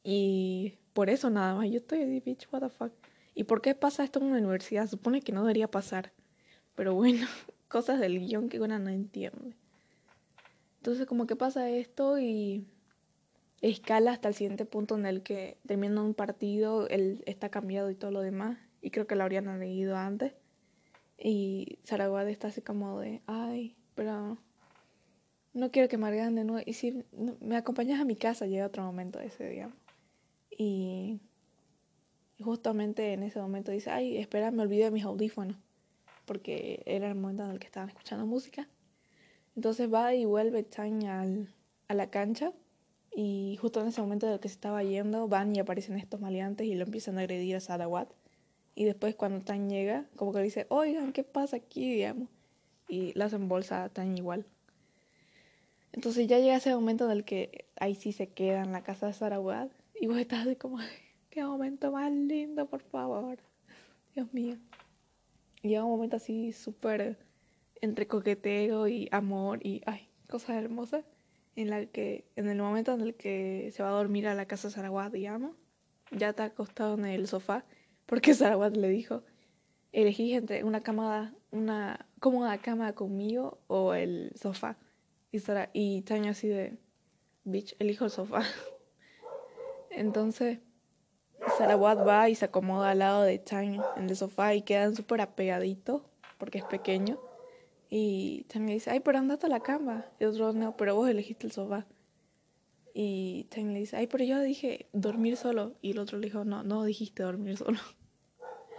[0.03, 2.93] Y por eso nada más, yo estoy de bitch, what the fuck.
[3.35, 4.87] ¿Y por qué pasa esto en una universidad?
[4.87, 6.13] Supone que no debería pasar.
[6.73, 7.27] Pero bueno,
[7.67, 9.55] cosas del guion que una no entiende.
[10.77, 12.65] Entonces como que pasa esto y
[13.61, 17.95] escala hasta el siguiente punto en el que termina un partido, él está cambiado y
[17.95, 18.57] todo lo demás.
[18.81, 20.33] Y creo que lo habrían leído antes.
[21.17, 24.37] Y Sarawat está así como de, ay, pero
[25.53, 26.63] no quiero que me agregan de nuevo.
[26.65, 27.03] Y si
[27.41, 29.75] me acompañas a mi casa, llega otro momento ese, digamos.
[30.51, 31.19] Y
[32.39, 35.57] justamente en ese momento dice, ay, espera, me olvidé de mis audífonos.
[36.25, 38.69] Porque era el momento en el que estaban escuchando música.
[39.55, 41.53] Entonces va y vuelve Tang al,
[41.89, 42.53] a la cancha.
[43.15, 46.21] Y justo en ese momento en el que se estaba yendo, van y aparecen estos
[46.21, 48.09] maleantes y lo empiezan a agredir a Sarawat.
[48.75, 51.93] Y después cuando Tan llega, como que le dice, oigan, ¿qué pasa aquí?
[51.93, 52.29] digamos.
[52.87, 54.45] Y las embolsa Tan igual.
[55.91, 59.07] Entonces ya llega ese momento en el que ahí sí se queda en la casa
[59.07, 59.71] de Sarawat.
[59.99, 60.77] Y vos estás así como,
[61.29, 63.39] qué momento más lindo, por favor.
[64.15, 64.57] Dios mío.
[65.61, 67.17] Llega un momento así súper
[67.81, 71.03] entre coqueteo y amor y, ay, cosas hermosas.
[71.59, 74.45] En la que, en el momento en el que se va a dormir a la
[74.45, 75.57] casa Sarawat, digamos,
[76.09, 77.65] ya está acostado en el sofá
[78.05, 79.23] porque Sarawat le dijo,
[79.91, 84.77] elegí entre una cama, una cómoda cama conmigo o el sofá.
[85.33, 86.77] Y, Sara, y Tanya así de,
[87.43, 88.43] bitch, elijo el sofá.
[89.91, 90.59] Entonces,
[91.57, 95.19] Sarawat va y se acomoda al lado de Tanya en el sofá y quedan súper
[95.19, 96.03] apegaditos
[96.37, 97.19] porque es pequeño.
[97.89, 100.05] Y Tanya dice, ay, pero andate a la cama.
[100.19, 101.87] Y otro, no, pero vos elegiste el sofá.
[102.93, 105.73] Y Tanya le dice, ay, pero yo dije dormir solo.
[105.81, 107.79] Y el otro le dijo, no, no dijiste dormir solo.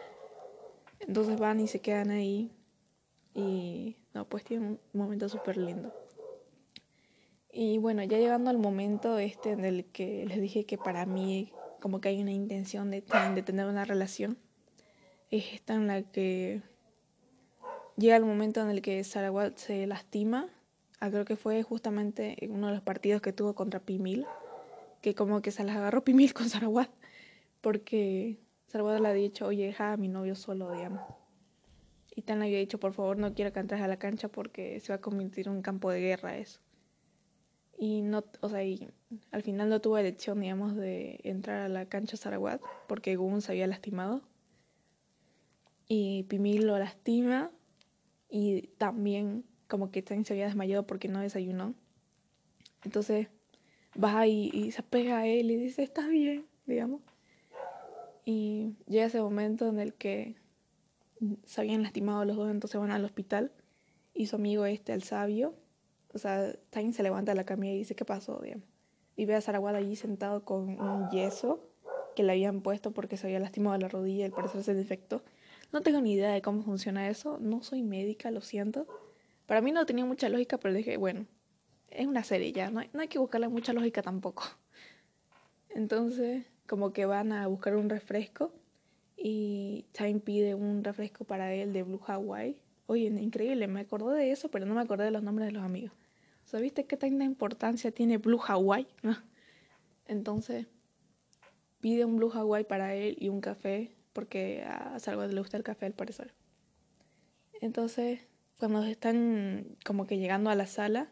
[1.00, 2.52] Entonces van y se quedan ahí.
[3.34, 5.92] Y no, pues tiene un momento súper lindo.
[7.52, 11.52] Y bueno, ya llegando al momento este en el que les dije que para mí
[11.80, 13.02] como que hay una intención de,
[13.34, 14.38] de tener una relación,
[15.30, 16.62] es esta en la que
[18.00, 20.48] llega el momento en el que Sarawat se lastima.
[20.98, 24.26] Ah, creo que fue justamente en uno de los partidos que tuvo contra Pimil,
[25.00, 26.90] que como que se las agarró Pimil con Sarawat,
[27.60, 31.02] porque Sarawat le ha dicho, oye, deja a mi novio solo, digamos.
[32.14, 34.80] Y Tan le había dicho, por favor, no quiero que entres a la cancha porque
[34.80, 36.60] se va a convertir en un campo de guerra eso.
[37.78, 38.90] Y no, o sea, y
[39.30, 43.52] al final no tuvo elección, digamos, de entrar a la cancha Sarawat porque Gun se
[43.52, 44.22] había lastimado.
[45.88, 47.50] Y Pimil lo lastima
[48.30, 51.74] y también como que Tan se había desmayado porque no desayunó.
[52.84, 53.28] Entonces
[54.02, 57.02] va y, y se pega a él y dice, está bien, digamos.
[58.24, 60.36] Y llega ese momento en el que
[61.44, 63.52] se habían lastimado los dos, entonces van al hospital.
[64.14, 65.54] Y su amigo este, el sabio,
[66.12, 68.40] o sea, Tain se levanta de la camilla y dice, ¿qué pasó?
[69.16, 71.60] Y ve a Sarawat allí sentado con un yeso
[72.16, 75.22] que le habían puesto porque se había lastimado la rodilla y al parecer se defectó.
[75.72, 78.86] No tengo ni idea de cómo funciona eso, no soy médica, lo siento.
[79.46, 81.26] Para mí no tenía mucha lógica, pero dije, bueno,
[81.88, 84.44] es una serie ya, no hay, no hay que buscarle mucha lógica tampoco.
[85.68, 88.52] Entonces, como que van a buscar un refresco
[89.16, 92.56] y Time pide un refresco para él de Blue Hawaii.
[92.86, 95.62] Oye, increíble, me acordé de eso, pero no me acordé de los nombres de los
[95.62, 95.92] amigos.
[96.44, 98.88] ¿Sabiste qué tanta importancia tiene Blue Hawaii?
[100.06, 100.66] Entonces,
[101.80, 105.62] pide un Blue Hawaii para él y un café, porque a Salvador le gusta el
[105.62, 106.34] café al parecer.
[107.60, 108.20] Entonces,
[108.58, 111.10] cuando están como que llegando a la sala,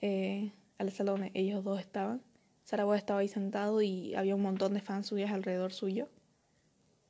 [0.00, 2.22] eh, a la sala donde ellos dos estaban,
[2.64, 6.08] Saragua estaba ahí sentado y había un montón de fans suyas alrededor suyo.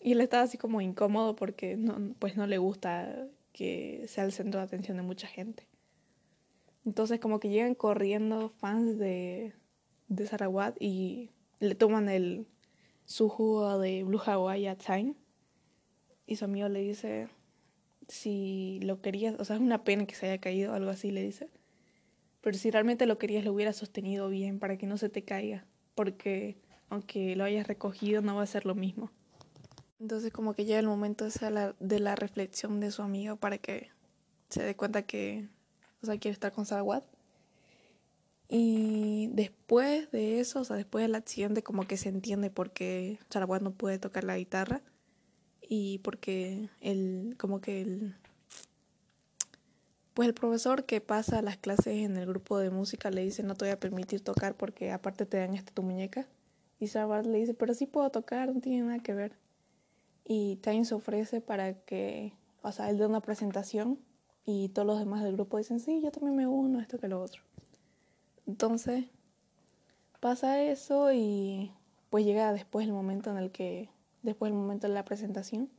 [0.01, 4.33] Y él estaba así como incómodo porque no, pues no le gusta que sea el
[4.33, 5.67] centro de atención de mucha gente.
[6.87, 9.53] Entonces como que llegan corriendo fans de,
[10.09, 12.47] de y le toman el,
[13.11, 15.17] su jugo de Blue Hawaii a Time.
[16.27, 17.29] Y su amigo le dice
[18.07, 21.25] si lo querías, o sea, es una pena que se haya caído, algo así le
[21.25, 21.51] dice.
[22.41, 25.67] Pero si realmente lo querías, lo hubieras sostenido bien para que no se te caiga.
[25.97, 26.57] Porque
[26.89, 29.11] aunque lo hayas recogido, no va a ser lo mismo.
[29.99, 33.59] Entonces como que llega el momento de la, de la reflexión de su amigo para
[33.59, 33.91] que
[34.51, 35.49] se dé cuenta que,
[36.01, 37.05] o sea, quiere estar con Sarawat.
[38.53, 43.21] Y después de eso, o sea, después del accidente, como que se entiende por qué
[43.61, 44.83] no puede tocar la guitarra
[45.63, 48.17] y porque el, como que el,
[50.15, 53.55] pues el profesor que pasa las clases en el grupo de música le dice no
[53.55, 56.27] te voy a permitir tocar porque aparte te dañaste tu muñeca.
[56.81, 59.33] Y Sarawat le dice, pero sí puedo tocar, no tiene nada que ver.
[60.25, 62.33] Y Time se ofrece para que,
[62.63, 64.01] o sea, él dé una presentación
[64.45, 67.23] y todos los demás del grupo dicen, sí, yo también me uno, esto que lo
[67.23, 67.43] otro.
[68.51, 69.05] Entonces,
[70.19, 71.71] pasa eso y
[72.11, 73.91] pues llega después el momento en el que,
[74.23, 75.71] después del momento de la presentación,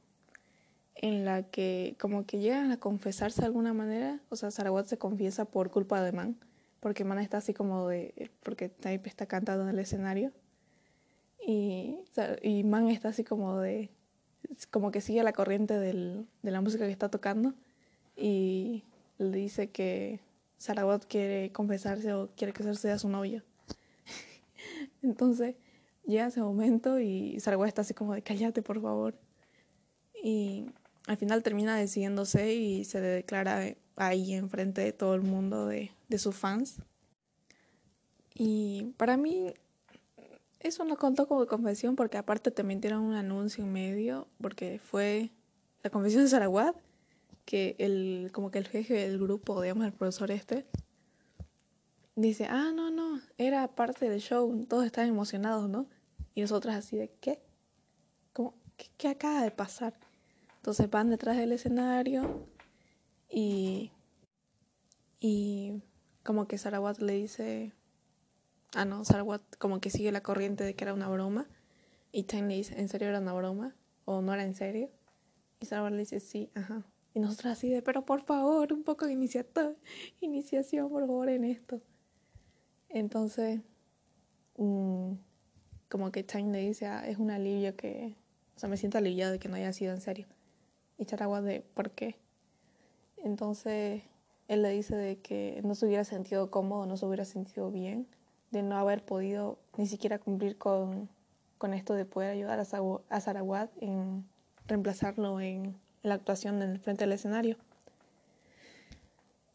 [0.95, 4.97] en la que como que llegan a confesarse de alguna manera, o sea, Sarawat se
[4.97, 6.37] confiesa por culpa de Man,
[6.79, 10.31] porque Man está así como de, porque Type está cantando en el escenario,
[11.45, 11.97] y,
[12.41, 13.89] y Man está así como de,
[14.69, 17.53] como que sigue la corriente del, de la música que está tocando,
[18.15, 18.85] y
[19.17, 20.21] le dice que
[20.61, 23.41] Sarawat quiere confesarse o quiere que sea su novio.
[25.01, 25.55] Entonces
[26.05, 29.15] llega ese momento y Sarawat está así como de cállate por favor.
[30.23, 30.67] Y
[31.07, 36.19] al final termina decidiéndose y se declara ahí enfrente de todo el mundo de, de
[36.19, 36.79] sus fans.
[38.35, 39.55] Y para mí
[40.59, 45.31] eso no contó como confesión porque aparte también tiene un anuncio en medio porque fue
[45.81, 46.75] la confesión de Sarawat
[47.45, 50.65] que el, como que el jefe del grupo, digamos, el profesor este,
[52.15, 55.87] dice, ah, no, no, era parte del show, todos estaban emocionados, ¿no?
[56.33, 57.41] Y nosotras así de, ¿qué?
[58.33, 58.53] ¿Cómo?
[58.97, 59.93] ¿Qué, acaba de pasar?
[60.57, 62.47] Entonces van detrás del escenario
[63.29, 63.91] y,
[65.19, 65.81] y
[66.23, 67.73] como que Sarawat le dice,
[68.73, 71.47] ah, no, Sarawat como que sigue la corriente de que era una broma.
[72.11, 73.75] Y Time le dice, ¿en serio era una broma?
[74.05, 74.89] ¿O no era en serio?
[75.59, 76.83] Y Sarawat le dice, sí, ajá.
[77.13, 79.13] Y nosotros así de, pero por favor, un poco de
[80.21, 81.81] iniciación, por favor, en esto.
[82.89, 83.61] Entonces,
[84.57, 85.13] mm,
[85.89, 88.15] como que Time le dice, ah, es un alivio que,
[88.55, 90.27] o sea, me siento aliviado de que no haya sido en serio.
[90.97, 92.15] Y Charagua de, ¿por qué?
[93.17, 94.03] Entonces,
[94.47, 98.07] él le dice de que no se hubiera sentido cómodo, no se hubiera sentido bien,
[98.51, 101.09] de no haber podido ni siquiera cumplir con,
[101.57, 102.63] con esto de poder ayudar a,
[103.09, 104.25] a Sarawat en
[104.67, 107.57] reemplazarlo en la actuación en el frente del escenario.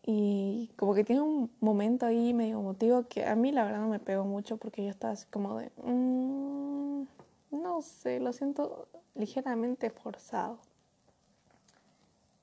[0.05, 3.88] Y como que tiene un momento ahí medio emotivo que a mí la verdad no
[3.88, 7.03] me pegó mucho porque yo estaba así como de, mm,
[7.51, 10.61] no sé, lo siento ligeramente forzado.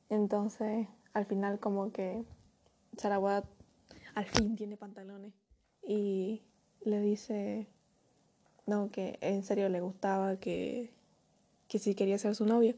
[0.09, 2.25] Entonces, al final como que
[2.97, 3.45] Sarawat
[4.13, 5.33] al fin tiene pantalones
[5.87, 6.43] y
[6.81, 7.67] le dice,
[8.65, 10.91] no, que en serio le gustaba, que,
[11.67, 12.75] que sí quería ser su novio.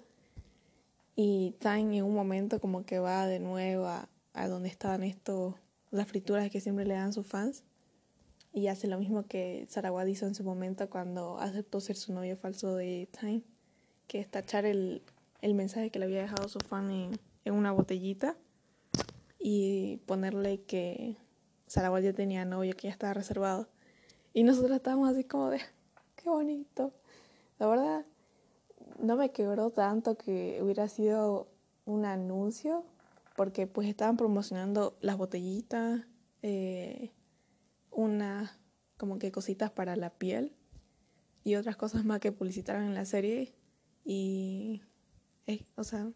[1.15, 4.09] Y Time en un momento como que va de nuevo a,
[4.47, 5.55] donde estaban estos,
[5.91, 7.63] las frituras que siempre le dan sus fans.
[8.51, 12.37] Y hace lo mismo que Sarawat hizo en su momento cuando aceptó ser su novio
[12.37, 13.43] falso de Time,
[14.07, 15.03] que es tachar el,
[15.41, 18.35] mensaje que le había dejado su fan en, una botellita
[19.39, 21.17] y ponerle que
[21.67, 23.69] Sarawat ya tenía novio, que ya estaba reservado.
[24.33, 25.59] Y nosotros estábamos así como de,
[26.15, 26.93] qué bonito.
[27.59, 28.05] La verdad,
[28.99, 31.47] no me quebró tanto que hubiera sido
[31.85, 32.83] un anuncio,
[33.35, 36.01] porque pues estaban promocionando las botellitas,
[36.41, 37.11] eh,
[37.91, 38.57] unas
[38.97, 40.53] como que cositas para la piel
[41.43, 43.53] y otras cosas más que publicitaron en la serie.
[44.03, 44.81] Y,
[45.47, 46.11] eh, o sea,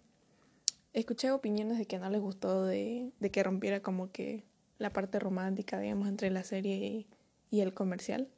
[0.94, 4.46] escuché opiniones de que no les gustó de, que rompiera como que
[4.78, 7.08] la parte romántica, digamos, entre la serie y,
[7.52, 8.30] y el comercial.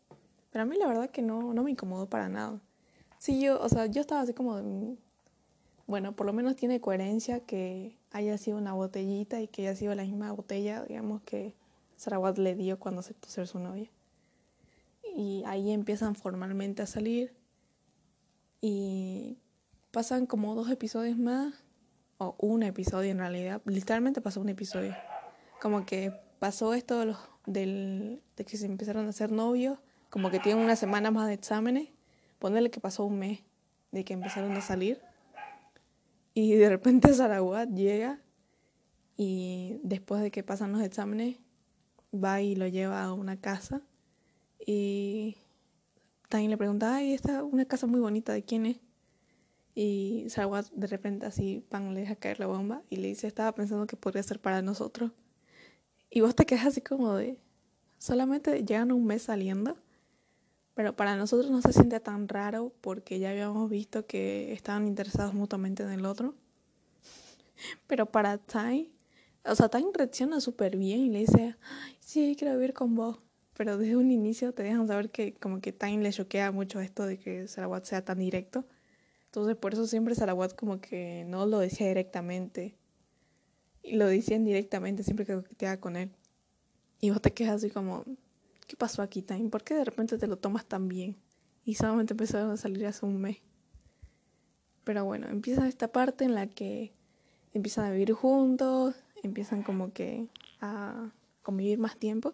[0.52, 2.60] Pero a mí la verdad que no, no me incomodó para nada.
[3.22, 4.98] Sí, yo, o sea, yo estaba así como, mm,
[5.86, 9.94] bueno, por lo menos tiene coherencia que haya sido una botellita y que haya sido
[9.94, 11.54] la misma botella, digamos, que
[11.98, 13.92] Sarawat le dio cuando aceptó ser su novia.
[15.16, 17.32] Y ahí empiezan formalmente a salir
[18.60, 19.38] y
[19.92, 21.54] pasan como dos episodios más,
[22.18, 24.96] o un episodio en realidad, literalmente pasó un episodio.
[25.62, 29.78] Como que pasó esto de, los, del, de que se empezaron a hacer novios,
[30.10, 31.90] como que tienen una semana más de exámenes
[32.42, 33.44] Ponerle que pasó un mes
[33.92, 35.00] de que empezaron a salir.
[36.34, 38.20] Y de repente Sarawat llega
[39.16, 41.38] y después de que pasan los exámenes,
[42.12, 43.84] va y lo lleva a una casa.
[44.66, 45.38] Y
[46.30, 48.78] Tain le pregunta, ay, esta una casa muy bonita, ¿de quién es?
[49.76, 53.54] Y Sarawat de repente así, pan, le deja caer la bomba y le dice, estaba
[53.54, 55.12] pensando que podría ser para nosotros.
[56.10, 57.38] Y vos te quedas así como de,
[58.00, 59.78] solamente llegan un mes saliendo,
[60.74, 65.34] pero para nosotros no se siente tan raro porque ya habíamos visto que estaban interesados
[65.34, 66.34] mutuamente en el otro.
[67.88, 68.92] Pero para Ty,
[69.46, 73.20] o sea, Ty reacciona súper bien y le dice, Ay, sí, quiero vivir con vos.
[73.54, 77.06] Pero desde un inicio te dejan saber que como que Ty le choquea mucho esto
[77.06, 78.66] de que Sarawat sea tan directo.
[79.26, 82.76] Entonces por eso siempre Sarawat como que no lo decía directamente.
[83.84, 86.12] Y lo decía indirectamente siempre que coqueteaba con él.
[87.02, 88.06] Y vos te quedas así como,
[88.72, 89.50] ¿qué pasó aquí, Time?
[89.50, 91.18] ¿Por qué de repente te lo tomas tan bien?
[91.66, 93.40] Y solamente empezaron a salir hace un mes.
[94.86, 96.94] Pero bueno, empieza esta parte en la que
[97.54, 100.30] empiezan a vivir juntos, empiezan como que
[100.62, 101.12] a
[101.42, 102.34] convivir más tiempo.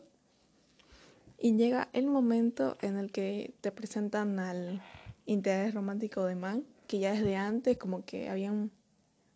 [1.39, 4.83] Y llega el momento en el que te presentan al
[5.25, 8.69] interés romántico de Man que ya desde antes como que habían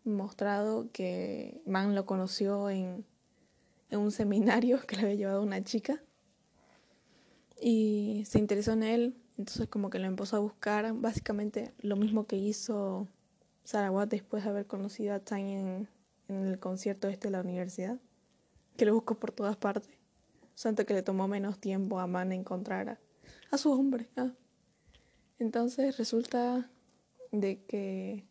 [0.04, 3.04] mostrado que Man lo conoció en,
[3.90, 6.00] en un seminario que le había llevado una chica
[7.64, 12.26] y se interesó en él, entonces como que lo empezó a buscar, básicamente lo mismo
[12.26, 13.06] que hizo
[13.62, 15.88] Sarawat después de haber conocido a Tang en,
[16.26, 18.00] en, el concierto este de la universidad,
[18.76, 19.96] que lo buscó por todas partes,
[20.60, 23.00] tanto que le tomó menos tiempo a Man encontrar a,
[23.52, 24.08] a su hombre.
[24.16, 24.32] ¿ah?
[25.38, 26.68] Entonces resulta
[27.30, 28.24] de que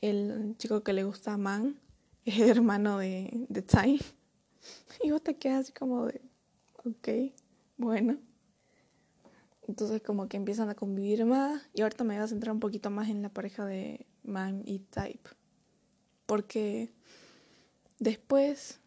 [0.00, 1.78] el chico que le gusta a Man
[2.24, 4.00] es el hermano de, de.
[5.02, 6.22] Y vos te quedas así como de,
[6.84, 7.08] ok,
[7.76, 8.18] bueno.
[9.68, 11.62] Entonces como que empiezan a convivir más.
[11.74, 14.80] Y ahorita me voy a centrar un poquito más en la pareja de Man y
[14.80, 15.30] Type.
[16.26, 16.92] Porque
[17.98, 18.80] después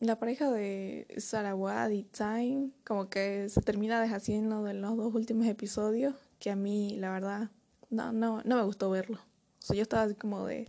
[0.00, 5.46] la pareja de Sarawat y Time como que se termina deshaciendo de los dos últimos
[5.46, 6.14] episodios.
[6.38, 7.50] Que a mí, la verdad,
[7.90, 9.16] no, no, no me gustó verlo.
[9.16, 10.68] O sea, yo estaba así como de...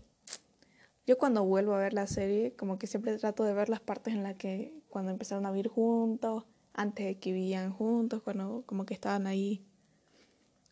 [1.07, 4.13] Yo cuando vuelvo a ver la serie, como que siempre trato de ver las partes
[4.13, 6.45] en las que cuando empezaron a vivir juntos,
[6.75, 9.65] antes de que vivían juntos, cuando como que estaban ahí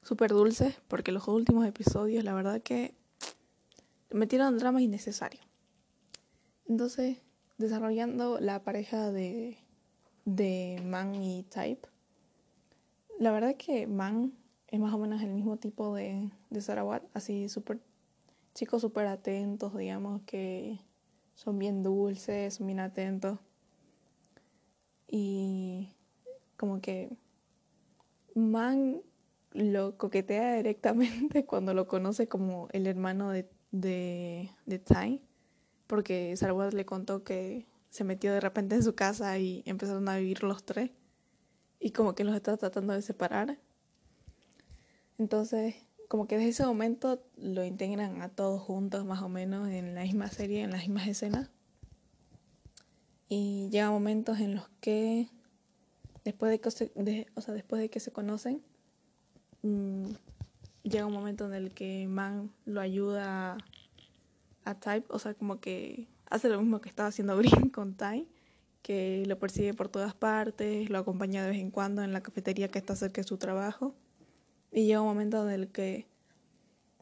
[0.02, 2.94] súper dulces, porque los últimos episodios, la verdad que
[4.12, 5.42] metieron drama innecesario.
[6.68, 7.18] Entonces,
[7.58, 9.58] desarrollando la pareja de,
[10.26, 11.88] de Man y Type,
[13.20, 14.34] la verdad que Man
[14.68, 17.80] es más o menos el mismo tipo de, de Sarawat, así súper
[18.54, 20.80] chicos súper atentos, digamos, que
[21.36, 23.40] son bien dulces, son bien atentos.
[25.08, 25.93] Y
[26.64, 27.18] como que
[28.36, 29.02] Man
[29.52, 35.22] lo coquetea directamente cuando lo conoce como el hermano de, de, de Tai,
[35.88, 40.16] porque Sarawat le contó que se metió de repente en su casa y empezaron a
[40.16, 40.92] vivir los tres
[41.82, 43.60] y como que los está tratando de separar
[45.18, 45.76] entonces,
[46.08, 50.04] como que desde ese momento lo integran a todos juntos más o menos en la
[50.04, 51.50] misma serie, en las mismas escenas.
[53.28, 55.28] Y llega momentos en los que
[56.24, 56.92] después de que se,
[57.36, 58.62] o sea, después de que se conocen,
[59.62, 60.12] mmm,
[60.84, 63.58] llega un momento en el que Man lo ayuda
[64.66, 68.28] a, Type, o sea, como que hace lo mismo que estaba haciendo Green con Ty,
[68.82, 72.68] que lo persigue por todas partes, lo acompaña de vez en cuando en la cafetería
[72.68, 73.96] que está cerca de su trabajo
[74.72, 76.08] y llega un momento en el que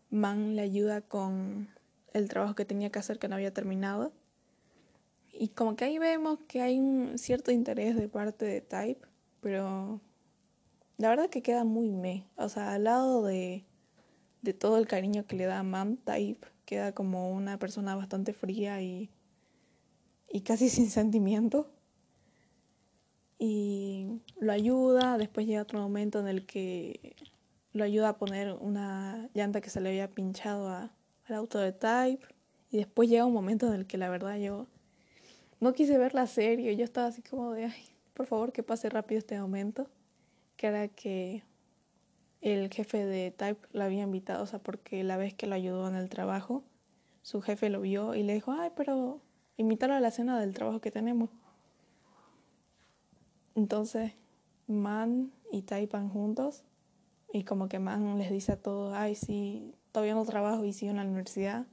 [0.10, 1.70] Man le ayuda con
[2.14, 4.12] el trabajo que tenía que hacer que no había terminado.
[5.32, 9.08] Y como que ahí vemos que hay un cierto interés de parte de Type,
[9.42, 10.00] pero
[10.98, 12.26] la verdad que queda muy me.
[12.38, 13.66] O sea, al lado de,
[14.42, 18.82] de todo el cariño que le da Man, Type queda como una persona bastante fría
[18.82, 19.10] y,
[20.30, 21.70] y casi sin sentimiento.
[23.40, 27.16] Y lo ayuda, después llega otro momento en el que
[27.74, 30.94] lo ayuda a poner una llanta que se le había pinchado a,
[31.26, 32.24] al auto de Type.
[32.70, 34.68] Y después llega un momento en el que la verdad yo
[35.60, 36.76] no quise ver la serie.
[36.76, 39.88] Yo estaba así como de, ay, por favor que pase rápido este momento.
[40.58, 41.44] Que era que
[42.42, 45.88] el jefe de Type lo había invitado, o sea, porque la vez que lo ayudó
[45.88, 46.64] en el trabajo,
[47.22, 49.22] su jefe lo vio y le dijo, ay, pero
[49.58, 51.30] invítalo a la cena del trabajo que tenemos.
[53.56, 54.14] Entonces,
[54.68, 56.64] Man y Type van juntos
[57.34, 60.92] y como que Man les dice a todos, ay, sí, todavía no trabajo y sigo
[60.92, 61.68] en la universidad,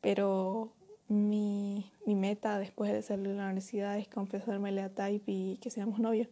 [0.00, 0.72] pero
[1.08, 5.70] mi, mi meta después de salir de la universidad es confesármele a Type y que
[5.70, 6.28] seamos novios.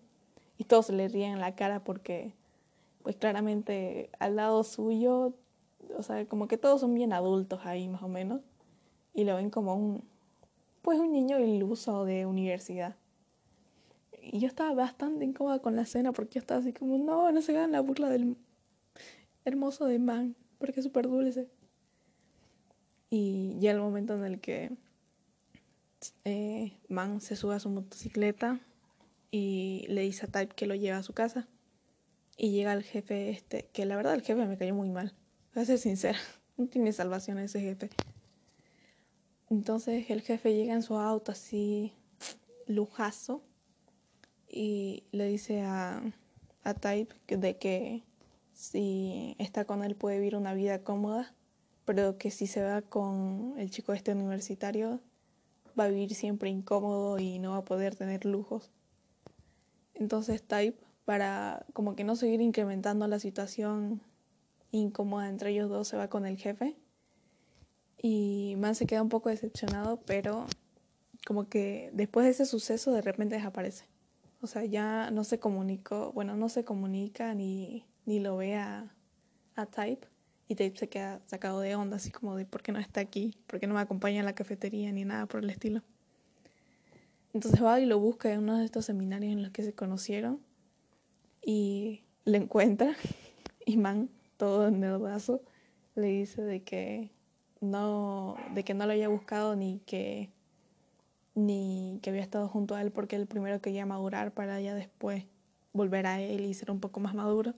[0.58, 2.32] Y todos le ríen en la cara porque,
[3.02, 5.34] pues claramente al lado suyo,
[5.96, 8.40] o sea, como que todos son bien adultos ahí más o menos,
[9.14, 10.04] y lo ven como un,
[10.82, 12.96] pues un niño iluso de universidad.
[14.22, 17.42] y yo estaba bastante incómoda con la escena porque yo estaba así como, no, no
[17.42, 18.36] se hagan la burla del
[19.44, 21.48] hermoso de Man, porque es súper dulce.
[23.14, 24.70] Y ya el momento en el que
[26.24, 28.58] eh, Man se sube a su motocicleta
[29.30, 31.46] y le dice a Type que lo lleva a su casa.
[32.38, 35.12] Y llega el jefe este, que la verdad el jefe me cayó muy mal.
[35.52, 36.18] Voy a ser sincera,
[36.56, 37.90] no tiene salvación ese jefe.
[39.50, 41.92] Entonces el jefe llega en su auto así,
[42.66, 43.42] lujazo,
[44.48, 46.02] y le dice a,
[46.64, 48.04] a Type de que
[48.54, 51.34] si está con él puede vivir una vida cómoda
[51.84, 55.00] pero que si se va con el chico este universitario
[55.78, 58.70] va a vivir siempre incómodo y no va a poder tener lujos.
[59.94, 64.00] Entonces Type, para como que no seguir incrementando la situación
[64.70, 66.76] incómoda entre ellos dos, se va con el jefe.
[68.00, 70.46] Y Man se queda un poco decepcionado, pero
[71.26, 73.86] como que después de ese suceso de repente desaparece.
[74.40, 78.92] O sea, ya no se comunicó, bueno, no se comunica ni, ni lo ve a,
[79.54, 80.08] a Type.
[80.52, 83.34] Y Tape se queda sacado de onda, así como de por qué no está aquí,
[83.46, 85.80] por qué no me acompaña en la cafetería ni nada por el estilo.
[87.32, 90.40] Entonces va y lo busca en uno de estos seminarios en los que se conocieron
[91.42, 92.94] y le encuentra
[93.64, 95.40] y man, todo nerdazo,
[95.94, 97.10] le dice de que
[97.62, 100.28] no, de que no lo había buscado ni que
[101.34, 105.24] ni que había estado junto a él porque él primero quería madurar para ya después
[105.72, 107.54] volver a él y ser un poco más maduro.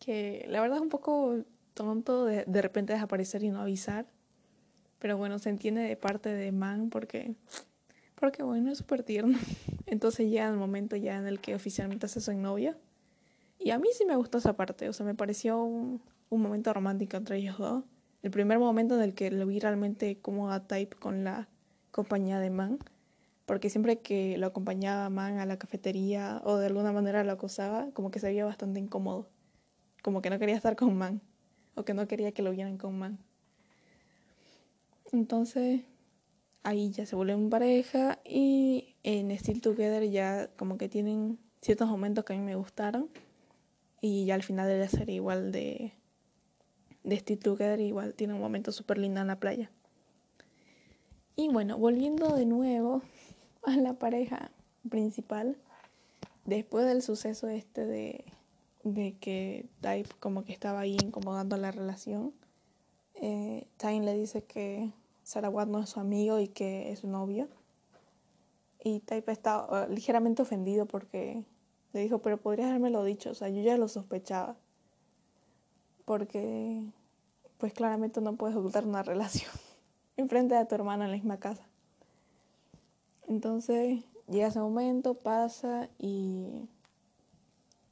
[0.00, 1.44] Que la verdad es un poco
[1.74, 4.06] tonto de, de repente desaparecer y no avisar.
[5.00, 7.34] Pero bueno, se entiende de parte de Man porque,
[8.14, 9.38] porque bueno, es súper tierno.
[9.86, 12.76] Entonces llega el momento ya en el que oficialmente se son novia.
[13.58, 16.72] Y a mí sí me gustó esa parte, o sea, me pareció un, un momento
[16.72, 17.84] romántico entre ellos dos.
[18.22, 21.48] El primer momento en el que lo vi realmente como a Type con la
[21.90, 22.78] compañía de Man.
[23.46, 27.90] Porque siempre que lo acompañaba Man a la cafetería o de alguna manera lo acosaba,
[27.92, 29.28] como que se veía bastante incómodo.
[30.02, 31.22] Como que no quería estar con Man
[31.74, 33.18] o que no quería que lo vieran con man.
[35.12, 35.82] Entonces
[36.62, 42.24] ahí ya se vuelven pareja y en Still Together ya como que tienen ciertos momentos
[42.24, 43.08] que a mí me gustaron
[44.00, 45.92] y ya al final de la igual de,
[47.04, 49.70] de Still Together igual tiene un momento súper lindo en la playa.
[51.36, 53.02] Y bueno, volviendo de nuevo
[53.62, 54.50] a la pareja
[54.88, 55.56] principal,
[56.44, 58.24] después del suceso este de
[58.82, 62.32] de que Type como que estaba ahí incomodando la relación.
[63.14, 64.90] Eh, le dice que
[65.22, 67.48] Sarawat no es su amigo y que es su novio.
[68.82, 71.44] Y Type está uh, ligeramente ofendido porque
[71.92, 74.56] le dijo, pero podrías haberme lo dicho, o sea, yo ya lo sospechaba.
[76.04, 76.82] Porque,
[77.58, 79.50] pues claramente no puedes ocultar una relación
[80.16, 81.62] enfrente de tu hermana en la misma casa.
[83.28, 86.68] Entonces, llega ese momento, pasa y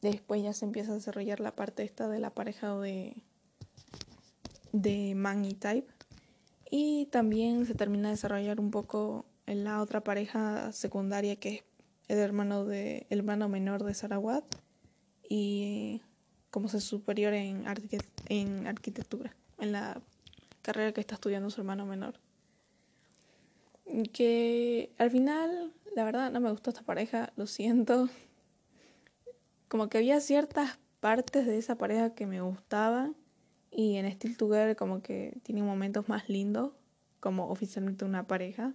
[0.00, 3.16] Después ya se empieza a desarrollar la parte esta de la pareja de,
[4.72, 5.92] de Man y Type.
[6.70, 11.64] Y también se termina de desarrollar un poco en la otra pareja secundaria que es
[12.08, 14.44] el hermano, de, el hermano menor de Sarawat
[15.28, 16.02] y
[16.50, 17.64] como ser superior en,
[18.28, 20.00] en arquitectura, en la
[20.62, 22.14] carrera que está estudiando su hermano menor.
[24.12, 28.08] Que al final, la verdad, no me gustó esta pareja, lo siento,
[29.68, 33.14] como que había ciertas partes de esa pareja que me gustaban
[33.70, 36.72] y en Still Together como que tiene momentos más lindos
[37.20, 38.74] como oficialmente una pareja.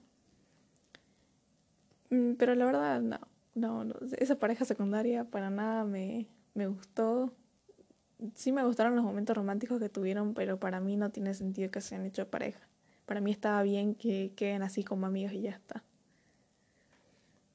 [2.09, 3.19] Mm, pero la verdad no,
[3.55, 7.33] no, no, esa pareja secundaria para nada me, me gustó.
[8.35, 11.81] Sí me gustaron los momentos románticos que tuvieron, pero para mí no tiene sentido que
[11.81, 12.61] se hayan hecho pareja.
[13.05, 15.83] Para mí estaba bien que queden así como amigos y ya está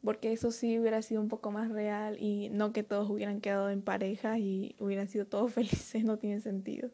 [0.03, 3.71] porque eso sí hubiera sido un poco más real y no que todos hubieran quedado
[3.71, 6.91] en pareja y hubieran sido todos felices, no tiene sentido.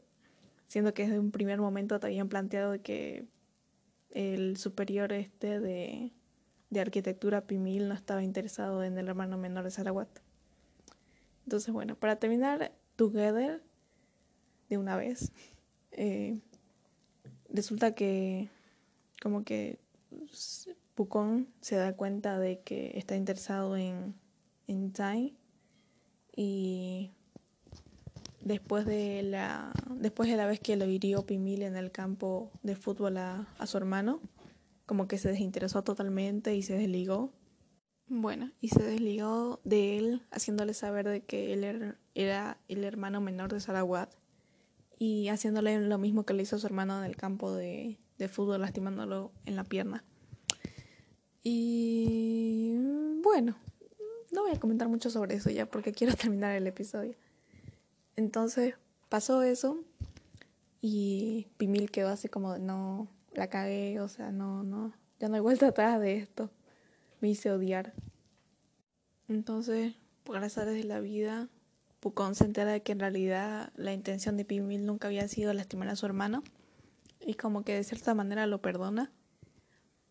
[0.66, 3.26] Siendo que desde un primer momento te habían planteado que
[4.10, 6.12] el superior este de,
[6.70, 10.08] de arquitectura Pimil no estaba interesado en el hermano menor de Sarawat.
[11.44, 13.62] Entonces, bueno, para terminar, Together,
[14.68, 15.32] de una vez,
[15.92, 16.38] eh,
[17.48, 18.48] resulta que
[19.22, 19.78] como que
[20.94, 24.14] Pucón se da cuenta de que está interesado en,
[24.68, 25.36] en Tai
[26.36, 27.10] y
[28.40, 32.76] después de la después de la vez que lo hirió Pimil en el campo de
[32.76, 34.20] fútbol a, a su hermano
[34.86, 37.32] como que se desinteresó totalmente y se desligó.
[38.06, 43.20] Bueno y se desligó de él haciéndole saber de que él er, era el hermano
[43.20, 44.14] menor de Sarawat
[44.98, 48.28] y haciéndole lo mismo que le hizo a su hermano en el campo de, de
[48.28, 50.04] fútbol lastimándolo en la pierna
[51.44, 52.74] y
[53.22, 53.54] bueno,
[54.32, 57.14] no voy a comentar mucho sobre eso ya porque quiero terminar el episodio.
[58.16, 58.74] Entonces
[59.08, 59.84] pasó eso
[60.80, 65.40] y Pimil quedó así como, no, la cagué, o sea, no, no, ya no hay
[65.40, 66.50] vuelta atrás de esto.
[67.20, 67.92] Me hice odiar.
[69.28, 69.94] Entonces,
[70.24, 71.48] por las áreas de la vida,
[72.00, 75.88] Pucón se entera de que en realidad la intención de Pimil nunca había sido lastimar
[75.88, 76.42] a su hermano
[77.20, 79.10] y como que de cierta manera lo perdona.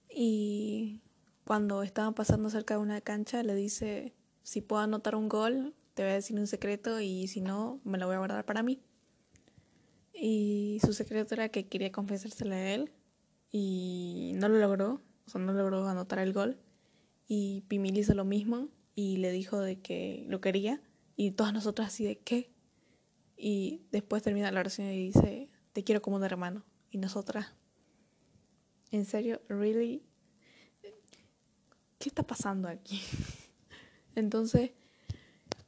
[0.09, 1.01] Y
[1.45, 4.13] cuando estaban pasando cerca de una cancha le dice,
[4.43, 7.97] si puedo anotar un gol, te voy a decir un secreto y si no, me
[7.97, 8.81] lo voy a guardar para mí.
[10.13, 12.91] Y su secreto era que quería confesárselo a él
[13.51, 16.59] y no lo logró, o sea, no logró anotar el gol.
[17.27, 20.81] Y Pimil hizo lo mismo y le dijo de que lo quería
[21.15, 22.51] y todas nosotras así de qué.
[23.35, 26.63] Y después termina la oración y dice, te quiero como un hermano.
[26.89, 27.53] Y nosotras,
[28.91, 30.03] en serio, really,
[32.03, 33.01] ¿qué está pasando aquí?
[34.15, 34.71] Entonces,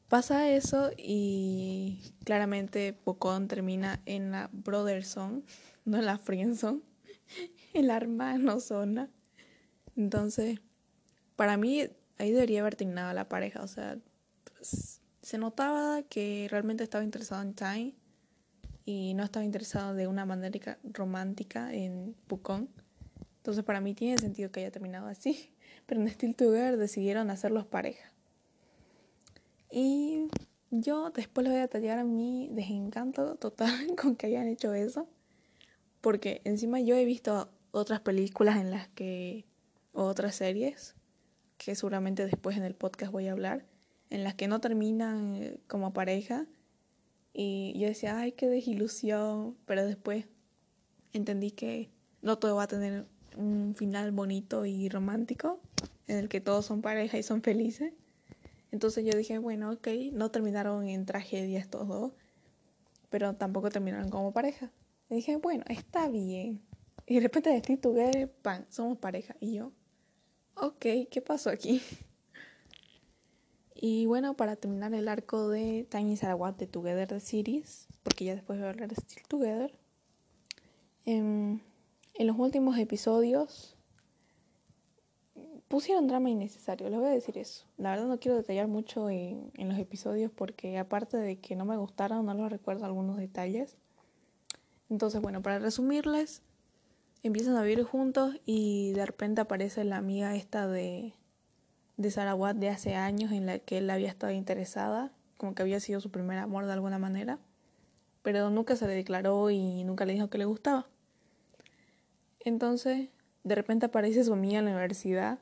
[0.10, 5.44] pasa eso y claramente Pocón termina en la brother song,
[5.86, 6.82] no en la friend song,
[7.74, 9.10] en la hermano zona.
[9.96, 10.60] Entonces,
[11.38, 11.88] para mí
[12.18, 13.98] ahí debería haber terminado la pareja, o sea,
[14.44, 17.94] pues, se notaba que realmente estaba interesado en Time
[18.84, 22.68] y no estaba interesado de una manera romántica en Pucón.
[23.38, 25.55] Entonces para mí tiene sentido que haya terminado así.
[25.86, 28.12] Pero en Still Together decidieron hacerlos pareja.
[29.72, 30.30] Y
[30.72, 35.08] yo después les voy a detallar mi desencanto total con que hayan hecho eso.
[36.02, 39.46] Porque encima yo he visto otras películas en las que,
[39.94, 40.96] o otras series,
[41.58, 43.66] que seguramente después en el podcast voy a hablar,
[44.10, 46.46] en las que no terminan eh, como pareja.
[47.34, 49.58] Y yo decía, ay, qué desilusión.
[49.66, 50.26] Pero después
[51.12, 51.90] entendí que
[52.22, 53.08] no todo va a tener
[53.38, 55.60] un final bonito y romántico,
[56.08, 57.94] en el que todos son pareja y son felices.
[58.72, 62.14] Entonces yo dije, bueno, ok, no terminaron en tragedia estos dos,
[63.10, 64.72] pero tampoco terminaron como pareja.
[65.10, 66.62] Dije, bueno, está bien.
[67.06, 69.36] Y de repente de Together, pan, somos pareja.
[69.40, 69.72] Y yo,
[70.56, 71.82] ok, ¿qué pasó aquí?
[73.78, 78.34] Y bueno, para terminar el arco de Tiny Sarawat de Together the Series, porque ya
[78.34, 79.78] después voy a hablar de Still Together,
[81.06, 81.60] em,
[82.18, 83.76] en, los últimos episodios
[85.68, 87.66] pusieron drama innecesario, les voy a decir eso.
[87.78, 91.78] La verdad no quiero detallar mucho en, los episodios porque aparte de que no me
[91.78, 93.78] gustaron, no los recuerdo algunos detalles.
[94.90, 96.42] Entonces, bueno, para resumirles,
[97.24, 101.14] empiezan a vivir juntos y de repente aparece la amiga esta de
[101.98, 105.80] de Sarawat de hace años en la que él había estado interesada, como que había
[105.80, 107.40] sido su primer amor de alguna manera,
[108.22, 110.88] pero nunca se le declaró y nunca le dijo que le gustaba.
[112.46, 113.10] Entonces,
[113.44, 115.40] de repente aparece su amiga en la universidad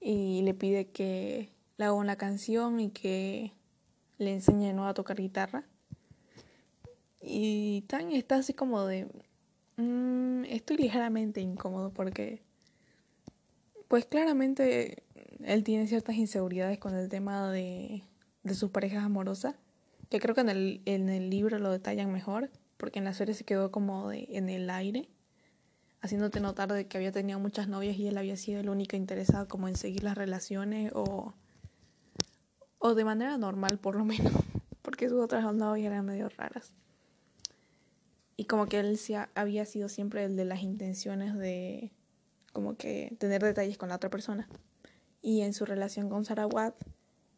[0.00, 3.52] y le pide que le haga una canción y que
[4.18, 5.64] le enseñe de nuevo a tocar guitarra.
[7.22, 9.06] Y Tan está así como de...
[9.76, 12.42] Mm, estoy ligeramente incómodo porque...
[13.86, 15.04] Pues claramente
[15.44, 18.04] él tiene ciertas inseguridades con el tema de,
[18.54, 19.56] sus parejas amorosas,
[20.08, 23.34] que creo que en el, en el libro lo detallan mejor, porque en la serie
[23.34, 25.08] se quedó como de, en el aire,
[26.00, 29.48] haciéndote notar de que había tenido muchas novias y él había sido el único interesado
[29.48, 31.34] como en seguir las relaciones o,
[32.78, 34.32] o de manera normal por lo menos,
[34.82, 36.72] porque sus otras novias eran medio raras.
[38.36, 38.98] Y como que él
[39.34, 41.92] había sido siempre el de las intenciones de
[42.52, 44.48] como que tener detalles con la otra persona
[45.22, 46.74] y en su relación con Sarawat,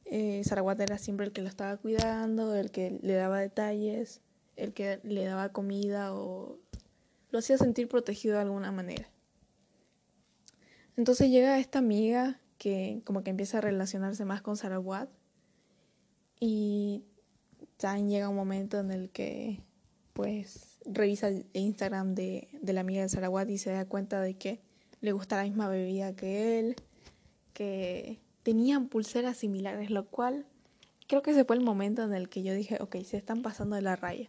[0.05, 4.21] eh, Sarawat era siempre el que lo estaba cuidando, el que le daba detalles,
[4.57, 6.59] el que le daba comida o
[7.33, 9.09] lo hacía sentir protegido de alguna manera.
[10.97, 15.09] Entonces llega esta amiga que como que empieza a relacionarse más con Sarawat
[16.39, 17.03] y
[17.79, 19.61] también llega un momento en el que
[20.13, 24.35] pues revisa el Instagram de, de la amiga de Sarawat y se da cuenta de
[24.35, 24.61] que
[25.01, 26.77] le gusta la misma bebida que él,
[27.55, 30.47] que tenían pulseras similares, lo cual
[31.09, 33.77] creo que ese fue el momento en el que yo dije, ok, se están pasando
[33.77, 34.29] de la raya.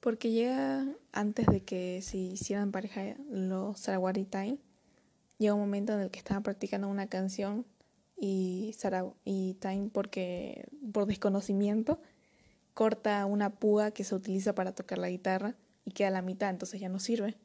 [0.00, 4.58] Porque llega antes de que se hicieran pareja los Sarawari Time,
[5.38, 7.66] llega un momento en el que estaban practicando una canción
[8.16, 12.00] y, Sarah, y Time, porque por desconocimiento,
[12.74, 15.54] corta una púa que se utiliza para tocar la guitarra
[15.84, 17.36] y queda a la mitad, entonces ya no sirve.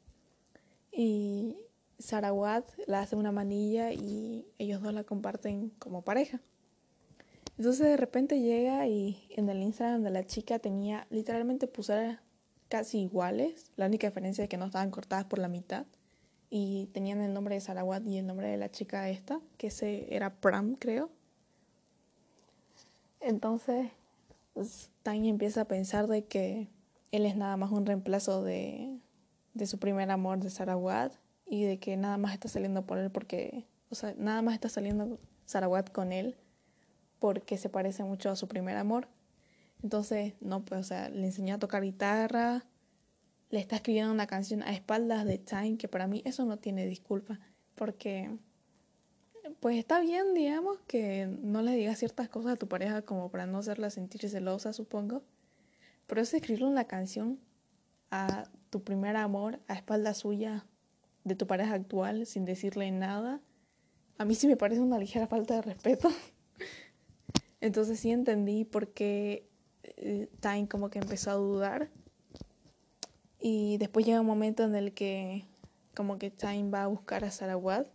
[0.92, 1.56] Y
[1.98, 6.40] Sarawat la hace una manilla y ellos dos la comparten como pareja.
[7.58, 12.18] Entonces de repente llega y en el Instagram de la chica tenía literalmente pulseras
[12.68, 13.70] casi iguales.
[13.76, 15.86] La única diferencia es que no estaban cortadas por la mitad.
[16.48, 20.14] Y tenían el nombre de Sarawat y el nombre de la chica esta, que se
[20.14, 21.10] era Pram, creo.
[23.20, 23.90] Entonces,
[24.54, 26.68] pues, empieza a pensar de que
[27.12, 29.00] él es nada más un reemplazo de,
[29.54, 31.12] de su primer amor de Sarawat
[31.46, 34.68] y de que nada más está saliendo por él porque, o sea, nada más está
[34.68, 36.36] saliendo Sarawat con él
[37.18, 39.08] porque se parece mucho a su primer amor.
[39.82, 42.64] Entonces, no, pues, o sea, le enseñó a tocar guitarra,
[43.50, 46.86] le está escribiendo una canción a espaldas de Time, que para mí eso no tiene
[46.86, 47.38] disculpa,
[47.74, 48.30] porque
[49.60, 53.46] pues está bien, digamos, que no le digas ciertas cosas a tu pareja como para
[53.46, 55.22] no hacerla sentir celosa, supongo,
[56.06, 57.38] pero es escribirle una canción
[58.10, 60.66] a tu primer amor a espaldas suya
[61.24, 63.40] de tu pareja actual sin decirle nada,
[64.18, 66.08] a mí sí me parece una ligera falta de respeto.
[67.60, 69.48] Entonces sí entendí por qué
[70.40, 71.90] Time como que empezó a dudar
[73.48, 75.46] y después llega un momento en el que
[75.94, 77.86] como que Time va a buscar a Sarawat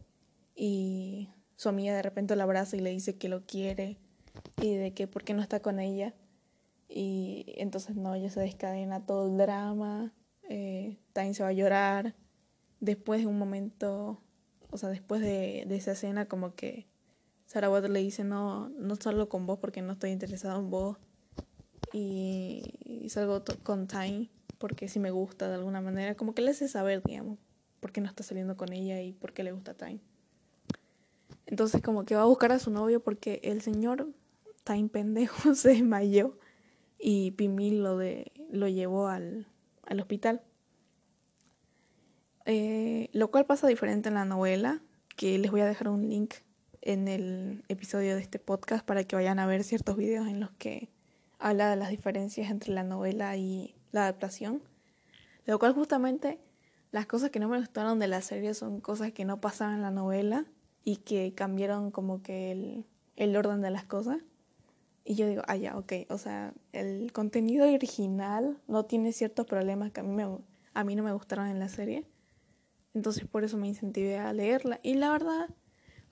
[0.56, 3.98] y su amiga de repente la abraza y le dice que lo quiere
[4.62, 6.16] y de que por qué no está con ella.
[6.88, 10.14] Y entonces no, ella se descadena todo el drama,
[10.50, 12.16] eh, Time se va a llorar.
[12.80, 14.22] Después de un momento,
[14.72, 16.88] o sea, después de, de esa escena como que
[17.46, 20.98] Sarawat le dice no, no salgo con vos porque no estoy interesado en vos.
[21.94, 26.68] Y, salgo con Time porque si me gusta de alguna manera, como que le hace
[26.68, 27.40] saber, digamos,
[27.80, 30.00] por qué no está saliendo con ella y por qué le gusta Time.
[31.48, 34.08] Entonces como que va a buscar a su novio porque el señor
[34.64, 36.38] Time pendejo se desmayó
[37.00, 39.48] y Pimil lo, de, lo llevó al,
[39.84, 40.42] al hospital.
[42.46, 44.82] Eh, lo cual pasa diferente en la novela,
[45.16, 46.36] que les voy a dejar un link
[46.82, 50.52] en el episodio de este podcast para que vayan a ver ciertos videos en los
[50.52, 50.90] que
[51.42, 54.62] habla de las diferencias entre la novela y la adaptación.
[55.46, 56.40] Lo cual justamente
[56.92, 59.82] las cosas que no me gustaron de la serie son cosas que no pasaban en
[59.82, 60.46] la novela
[60.84, 62.86] y que cambiaron como que el,
[63.16, 64.20] el orden de las cosas.
[65.04, 69.92] Y yo digo, ah, ya, ok, o sea, el contenido original no tiene ciertos problemas
[69.92, 70.28] que a mí, me,
[70.74, 72.06] a mí no me gustaron en la serie.
[72.94, 74.80] Entonces por eso me incentivé a leerla.
[74.84, 75.50] Y la verdad,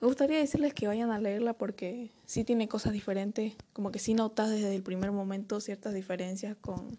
[0.00, 4.14] me gustaría decirles que vayan a leerla porque sí tiene cosas diferentes, como que sí
[4.14, 6.98] notas desde el primer momento ciertas diferencias con,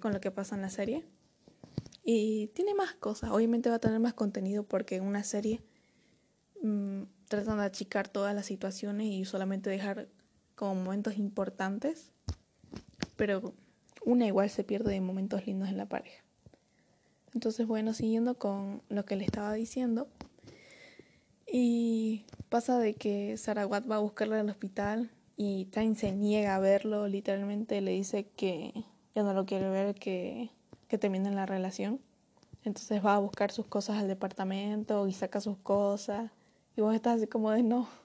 [0.00, 1.04] con lo que pasa en la serie.
[2.02, 5.60] Y tiene más cosas, obviamente va a tener más contenido porque en una serie
[6.60, 10.08] mmm, tratan de achicar todas las situaciones y solamente dejar
[10.56, 12.10] como momentos importantes,
[13.16, 13.54] pero
[14.04, 16.24] una igual se pierde de momentos lindos en la pareja.
[17.32, 20.08] Entonces, bueno, siguiendo con lo que le estaba diciendo,
[21.52, 26.60] y pasa de que Sarawat va a buscarle al hospital y Tain se niega a
[26.60, 30.50] verlo, literalmente le dice que ya no lo quiere ver, que,
[30.88, 32.00] que terminen la relación.
[32.64, 36.30] Entonces va a buscar sus cosas al departamento y saca sus cosas.
[36.76, 37.88] Y vos estás así como de no.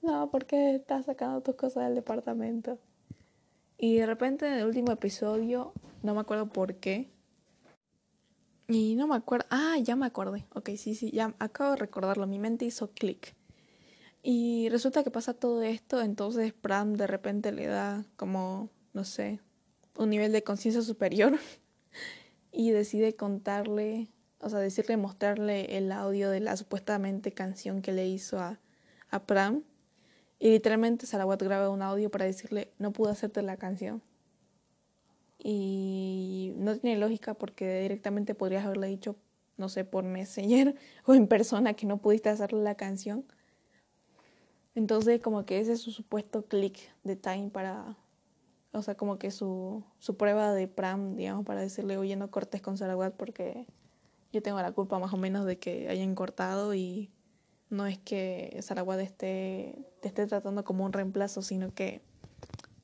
[0.00, 2.78] No, ¿por qué estás sacando tus cosas del departamento?
[3.78, 5.72] Y de repente en el último episodio,
[6.04, 7.10] no me acuerdo por qué.
[8.68, 9.46] Y no me acuerdo.
[9.50, 10.46] Ah, ya me acordé.
[10.54, 12.26] Ok, sí, sí, ya acabo de recordarlo.
[12.26, 13.34] Mi mente hizo clic.
[14.22, 19.40] Y resulta que pasa todo esto, entonces Pram de repente le da como, no sé,
[19.96, 21.38] un nivel de conciencia superior
[22.52, 24.08] y decide contarle,
[24.40, 28.60] o sea, decirle, mostrarle el audio de la supuestamente canción que le hizo a,
[29.10, 29.64] a Pram.
[30.40, 34.02] Y literalmente Sarawat graba un audio para decirle, no pude hacerte la canción.
[35.38, 39.16] Y no tiene lógica porque directamente podrías haberle dicho,
[39.56, 40.74] no sé, por Messenger
[41.06, 43.24] o en persona que no pudiste hacerle la canción.
[44.74, 47.96] Entonces como que ese es su supuesto click de time para
[48.72, 52.60] o sea, como que su, su prueba de pram, digamos, para decirle, oye, no cortes
[52.60, 53.66] con Sarawat porque
[54.32, 57.10] yo tengo la culpa más o menos de que hayan cortado y
[57.70, 62.02] no es que Sarawat esté, te esté tratando como un reemplazo, sino que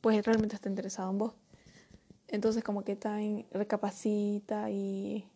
[0.00, 1.34] pues realmente está interesado en vos.
[2.28, 5.28] Entonces como que Time recapacita y,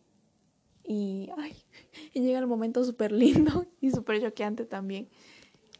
[0.83, 1.55] y, ay,
[2.13, 5.09] y llega el momento súper lindo y súper choqueante también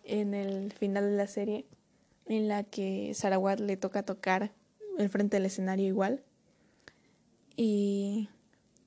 [0.03, 1.65] en el final de la serie
[2.25, 4.51] en la que Sarawat le toca tocar
[4.97, 6.23] el frente del escenario igual.
[7.55, 8.29] Y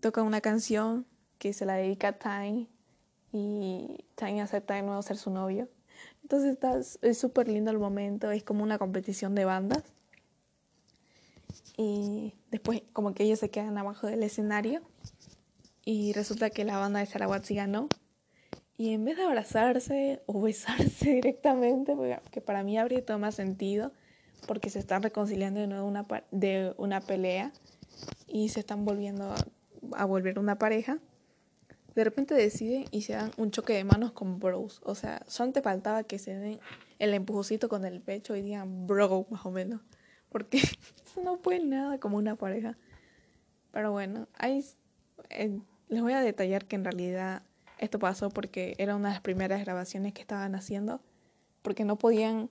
[0.00, 1.06] toca una canción
[1.38, 2.68] que se la dedica a Time
[3.32, 5.68] y Time acepta de nuevo ser su novio.
[6.22, 9.82] Entonces está, es súper lindo el momento, es como una competición de bandas.
[11.76, 14.82] Y después como que ellos se quedan abajo del escenario
[15.84, 17.88] y resulta que la banda de Sarawat sí ganó.
[18.76, 21.94] Y en vez de abrazarse o besarse directamente,
[22.30, 23.92] que para mí habría todo sentido,
[24.46, 27.52] porque se están reconciliando de nuevo una, de una pelea
[28.26, 29.34] y se están volviendo
[29.92, 30.98] a, volver una pareja.
[31.94, 34.80] de repente deciden y se dan un choque de manos con bros.
[34.84, 36.60] O sea, son te faltaba que se den
[36.98, 39.80] el empujocito con el pecho y digan bro, más o menos.
[40.32, 40.60] Porque
[41.22, 42.76] no fue nada como una pareja.
[43.70, 44.64] Pero bueno, ahí
[45.30, 47.42] eh, les voy a detallar que en realidad
[47.78, 51.00] esto pasó porque era una de las primeras grabaciones que estaban haciendo.
[51.62, 52.50] Porque no podían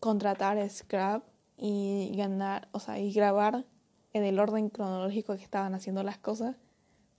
[0.00, 1.22] contratar Scrap
[1.56, 3.64] y ganar, o sea, y grabar
[4.12, 6.56] en el orden cronológico que estaban haciendo las cosas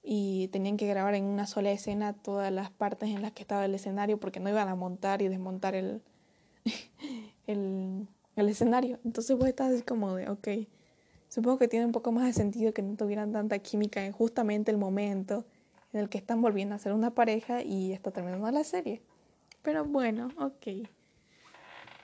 [0.01, 3.65] y tenían que grabar en una sola escena todas las partes en las que estaba
[3.65, 6.01] el escenario porque no iban a montar y desmontar el,
[7.47, 8.07] el,
[8.39, 8.99] el escenario.
[9.05, 10.47] Entonces vos estás así como de, ok,
[11.27, 14.71] supongo que tiene un poco más de sentido que no tuvieran tanta química en justamente
[14.71, 15.45] el momento
[15.93, 19.01] en el que están volviendo a ser una pareja y está terminando la serie.
[19.61, 20.87] Pero bueno, ok.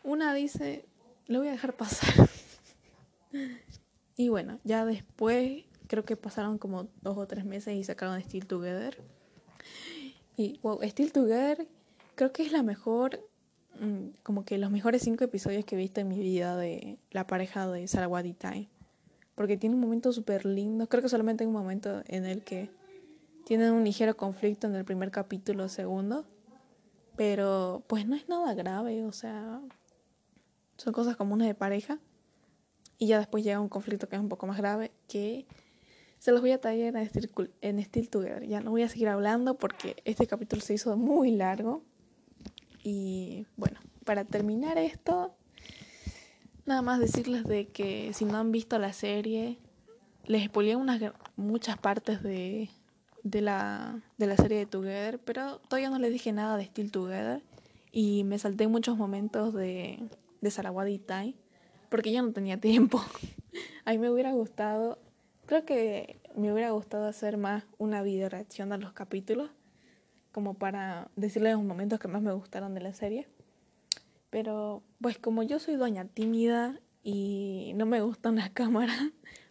[0.03, 0.85] Una dice,
[1.27, 2.29] lo voy a dejar pasar.
[4.17, 8.47] y bueno, ya después creo que pasaron como dos o tres meses y sacaron Still
[8.47, 8.97] Together.
[10.37, 11.67] Y wow, Still Together
[12.15, 13.19] creo que es la mejor,
[14.23, 17.67] como que los mejores cinco episodios que he visto en mi vida de la pareja
[17.67, 18.69] de Sarawati Time.
[19.35, 20.87] Porque tiene un momento súper lindo.
[20.87, 22.69] Creo que solamente hay un momento en el que
[23.45, 26.25] tienen un ligero conflicto en el primer capítulo segundo.
[27.15, 29.61] Pero pues no es nada grave, o sea,
[30.77, 31.99] son cosas comunes de pareja.
[32.97, 35.45] Y ya después llega un conflicto que es un poco más grave, que
[36.19, 37.29] se los voy a traer en Still,
[37.61, 38.47] en Together.
[38.47, 41.83] Ya no voy a seguir hablando porque este capítulo se hizo muy largo.
[42.85, 45.35] Y bueno, para terminar esto,
[46.67, 49.57] nada más decirles de que si no han visto la serie,
[50.25, 51.01] les spoileé unas
[51.35, 52.69] muchas partes de,
[53.23, 56.91] de, la, de la serie de Together, pero todavía no les dije nada de Still
[56.91, 57.41] Together.
[57.91, 59.99] Y me salté muchos momentos de,
[60.41, 61.35] de Sarawadi Tai
[61.89, 63.03] porque ya no tenía tiempo.
[63.85, 64.99] A mí me hubiera gustado
[65.45, 69.51] Creo que me hubiera gustado hacer más una video reacción a los capítulos,
[70.35, 73.25] como para decirles los momentos que más me gustaron de la serie.
[74.29, 78.99] Pero pues como yo soy doña tímida y no me gustan las cámaras,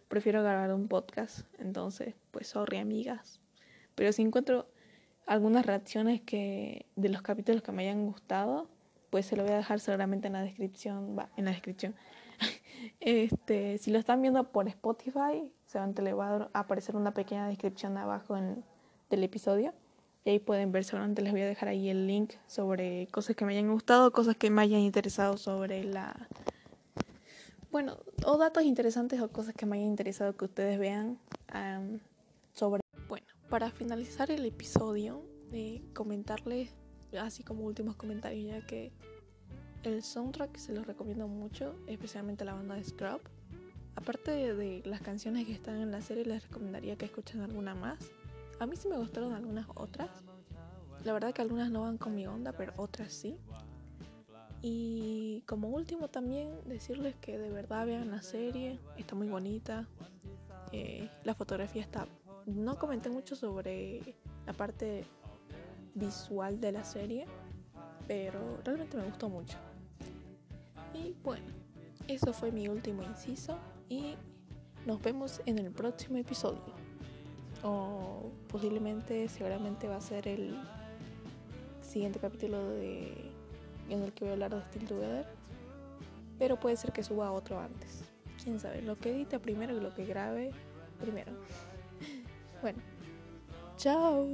[0.09, 1.47] prefiero grabar un podcast.
[1.57, 3.41] Entonces, pues sorry amigas.
[3.95, 4.67] Pero si encuentro
[5.25, 8.69] algunas reacciones que de los capítulos que me hayan gustado,
[9.09, 11.95] pues se lo voy a dejar seguramente en la descripción, en la descripción.
[12.99, 17.97] este, si lo están viendo por Spotify, se le va a aparecer una pequeña descripción
[17.97, 18.63] abajo en,
[19.09, 19.73] del episodio.
[20.25, 23.45] Y ahí pueden ver, solamente les voy a dejar ahí el link sobre cosas que
[23.45, 26.27] me hayan gustado, cosas que me hayan interesado sobre la...
[27.71, 31.19] Bueno, o datos interesantes o cosas que me hayan interesado que ustedes vean
[32.53, 32.81] sobre...
[33.07, 35.21] Bueno, para finalizar el episodio,
[35.51, 36.71] de comentarles,
[37.19, 38.91] así como últimos comentarios, ya que
[39.83, 43.21] el soundtrack se los recomiendo mucho, especialmente la banda de Scrub.
[43.95, 47.99] Aparte de, las canciones que están en la serie, les recomendaría que escuchen alguna más.
[48.59, 50.09] A mí sí me gustaron algunas otras.
[51.03, 53.37] La verdad que algunas no van con mi onda, pero otras sí.
[54.61, 59.87] Y como último también decirles que de verdad vean la serie, está muy bonita.
[60.71, 62.07] Eh, la fotografía está...
[62.45, 64.15] No comenté mucho sobre
[64.45, 65.05] la parte
[65.93, 67.25] visual de la serie,
[68.07, 69.57] pero realmente me gustó mucho.
[70.93, 71.45] Y bueno,
[72.07, 73.57] eso fue mi último inciso
[73.89, 74.15] y
[74.85, 76.84] nos vemos en el próximo episodio.
[77.67, 80.55] O posiblemente, seguramente va a ser el
[81.81, 85.25] siguiente capítulo en el que voy a hablar de Still Together.
[86.37, 88.03] Pero puede ser que suba otro antes.
[88.43, 90.51] Quién sabe, lo que edite primero y lo que grabe
[90.99, 91.31] primero.
[92.61, 92.79] bueno,
[93.77, 94.27] chao.